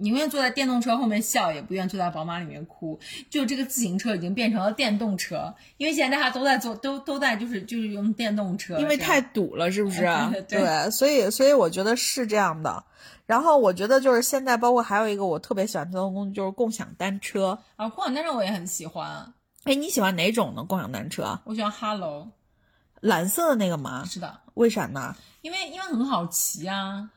[0.00, 2.98] 宁愿坐在电动车后面笑，也不愿坐在宝马里面哭。
[3.30, 10.00] 就这个自行车已经变成了电动车，因为现在大家都在坐，都都在就是就是用电动车，因为太堵了，是不是？
[10.48, 12.84] 对，所以所以我觉得是这样的。
[13.26, 19.34] 然后我觉得就是现在，包括还有一个我特别喜欢交通工具，就是共享单车啊，共享单车我也很喜欢。
[19.64, 20.64] 哎，你喜欢哪种呢？
[20.64, 21.38] 共享单车？
[21.44, 22.26] 我喜欢 Hello，
[23.00, 24.04] 蓝色的那个吗？
[24.04, 24.40] 是的。
[24.54, 25.14] 为啥呢？
[25.42, 27.10] 因为因为很好骑啊。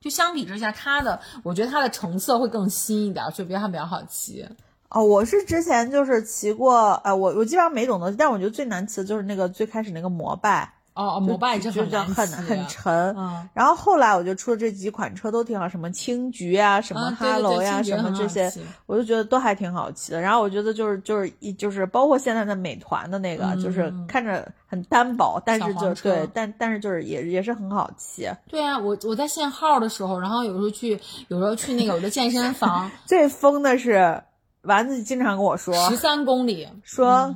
[0.00, 4.46] 就相比之下，它的我觉得它的成色会更新一点，所以比它比较好骑。
[4.90, 10.74] 哦，我是之前就是骑过，呃，我我基本上每种都，但我觉得最难骑的就是那个最开始那个摩拜。
[10.94, 13.16] 哦，摩拜就很很很沉，
[13.52, 18.52] 然后后来我就出了这几款车都挺好，什么青桔啊，什么哈喽呀，什么这些，
[18.86, 20.20] 我就觉得都还挺好骑的。
[20.20, 28.30] 然后我觉得就是就是一就是包括现在的美团的那个，就是看着很单薄，但是就对，但但是就是也也是很好骑。
[28.48, 30.92] 对啊，我我在限号的时候，然后有时候去
[31.26, 34.22] 有时候去那个我的健身房， 最疯的是
[34.62, 37.34] 丸子经常跟我说十三公里，说。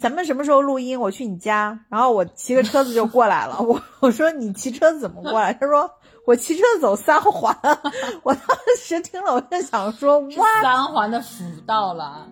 [0.00, 1.00] 咱们什么时候录音？
[1.00, 3.60] 我去你家，然后我骑个车子就过来了。
[3.64, 5.52] 我我说你骑车子怎么过来？
[5.54, 5.90] 他说
[6.26, 7.56] 我骑车子走三环。
[8.22, 8.44] 我当
[8.78, 12.30] 时听了，我就想说哇，三环的辅道了，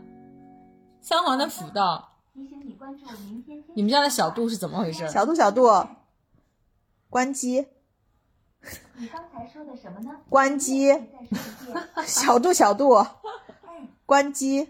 [1.00, 2.10] 三环的辅道。
[2.32, 3.62] 提醒你关注明天。
[3.74, 5.08] 你们家的小度是怎么回事？
[5.08, 5.70] 小度小度，
[7.08, 7.66] 关机。
[8.96, 10.16] 你刚才说的什么呢？
[10.28, 10.92] 关机。
[12.04, 13.06] 小度小度，
[14.04, 14.68] 关机。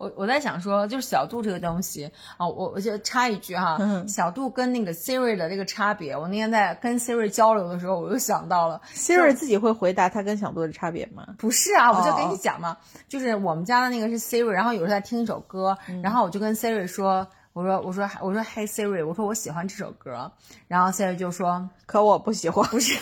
[0.00, 3.78] 我我在想说，就是小度这个东西啊，我我就插一句哈，
[4.08, 11.26] 小度跟那个 Siri 的这个差别，我那天在跟 Siri 交流的时候，我又想到了，Siri 自己会回答它跟小度的差别吗？
[11.36, 12.78] 不是啊，我就跟你讲嘛，
[13.08, 20.32] 就是我们家的那个是 Siri，然后有时候在听一首歌，然后我就跟 Siri 说，我说我说我说 Hey Siri，我说我喜欢这首歌，
[20.66, 22.94] 然后 Siri 就说，可我不喜欢，不是，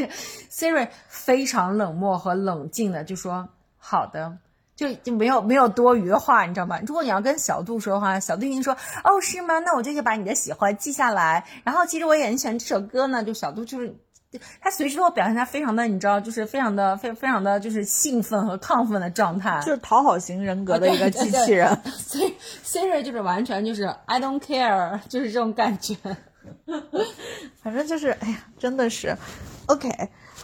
[0.50, 4.38] Siri 非常冷漠和冷静的就说好的。
[4.78, 6.78] 就就没有没有多余的话，你知道吗？
[6.86, 9.58] 如果你要跟小度说的话，小度一定说哦是吗？
[9.58, 11.44] 那我就把你的喜欢记下来。
[11.64, 13.24] 然后其实我也很喜欢这首歌呢。
[13.24, 13.92] 就小度就是
[14.60, 21.76] 他随时都表现他非常的，你知道，就是非常的非非常的就是兴奋和亢奋的状态，就是讨好型人格的一个机器人。
[21.84, 22.32] 所以
[22.64, 25.96] Siri 就是完全就是 I don't care，就是这种感觉。
[27.64, 29.16] 反正就是哎呀，真的是
[29.66, 29.90] OK。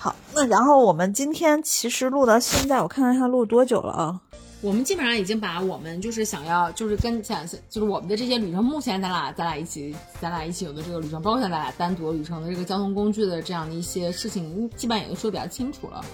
[0.05, 4.20] 好，那然后我们今天其实录到现在，我看看一下录多久了啊？
[4.61, 16.05] 我们基本上已经把我们就是想要，就是跟想就是我们的这些旅程，目前咱俩咱俩一起咱俩一起有的这个旅程，包括咱俩单独旅程的这个交通工具的这样的一些事情，基本上也都说比较清楚了。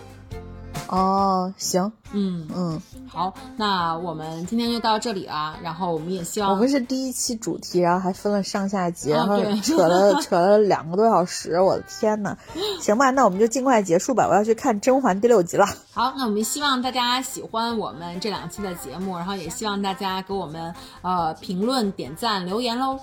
[0.90, 5.56] 哦，行，嗯嗯，好，那我们今天就到这里了。
[5.62, 12.36] 然后我们也希望我们是第一期主题，然后还分了上下集，然后扯了 扯了两个多小时，我的天呐！
[12.82, 15.64] 行吧，那我们就尽快结束吧，我要去看《甄嬛》第六集了。
[15.92, 22.98] 好，那我们希望大家喜欢我们这两期的节目，然后也希望大家给我们呃评论、点赞、留言喽。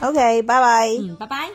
[0.00, 0.88] OK，拜拜。
[0.98, 1.50] 嗯，拜拜。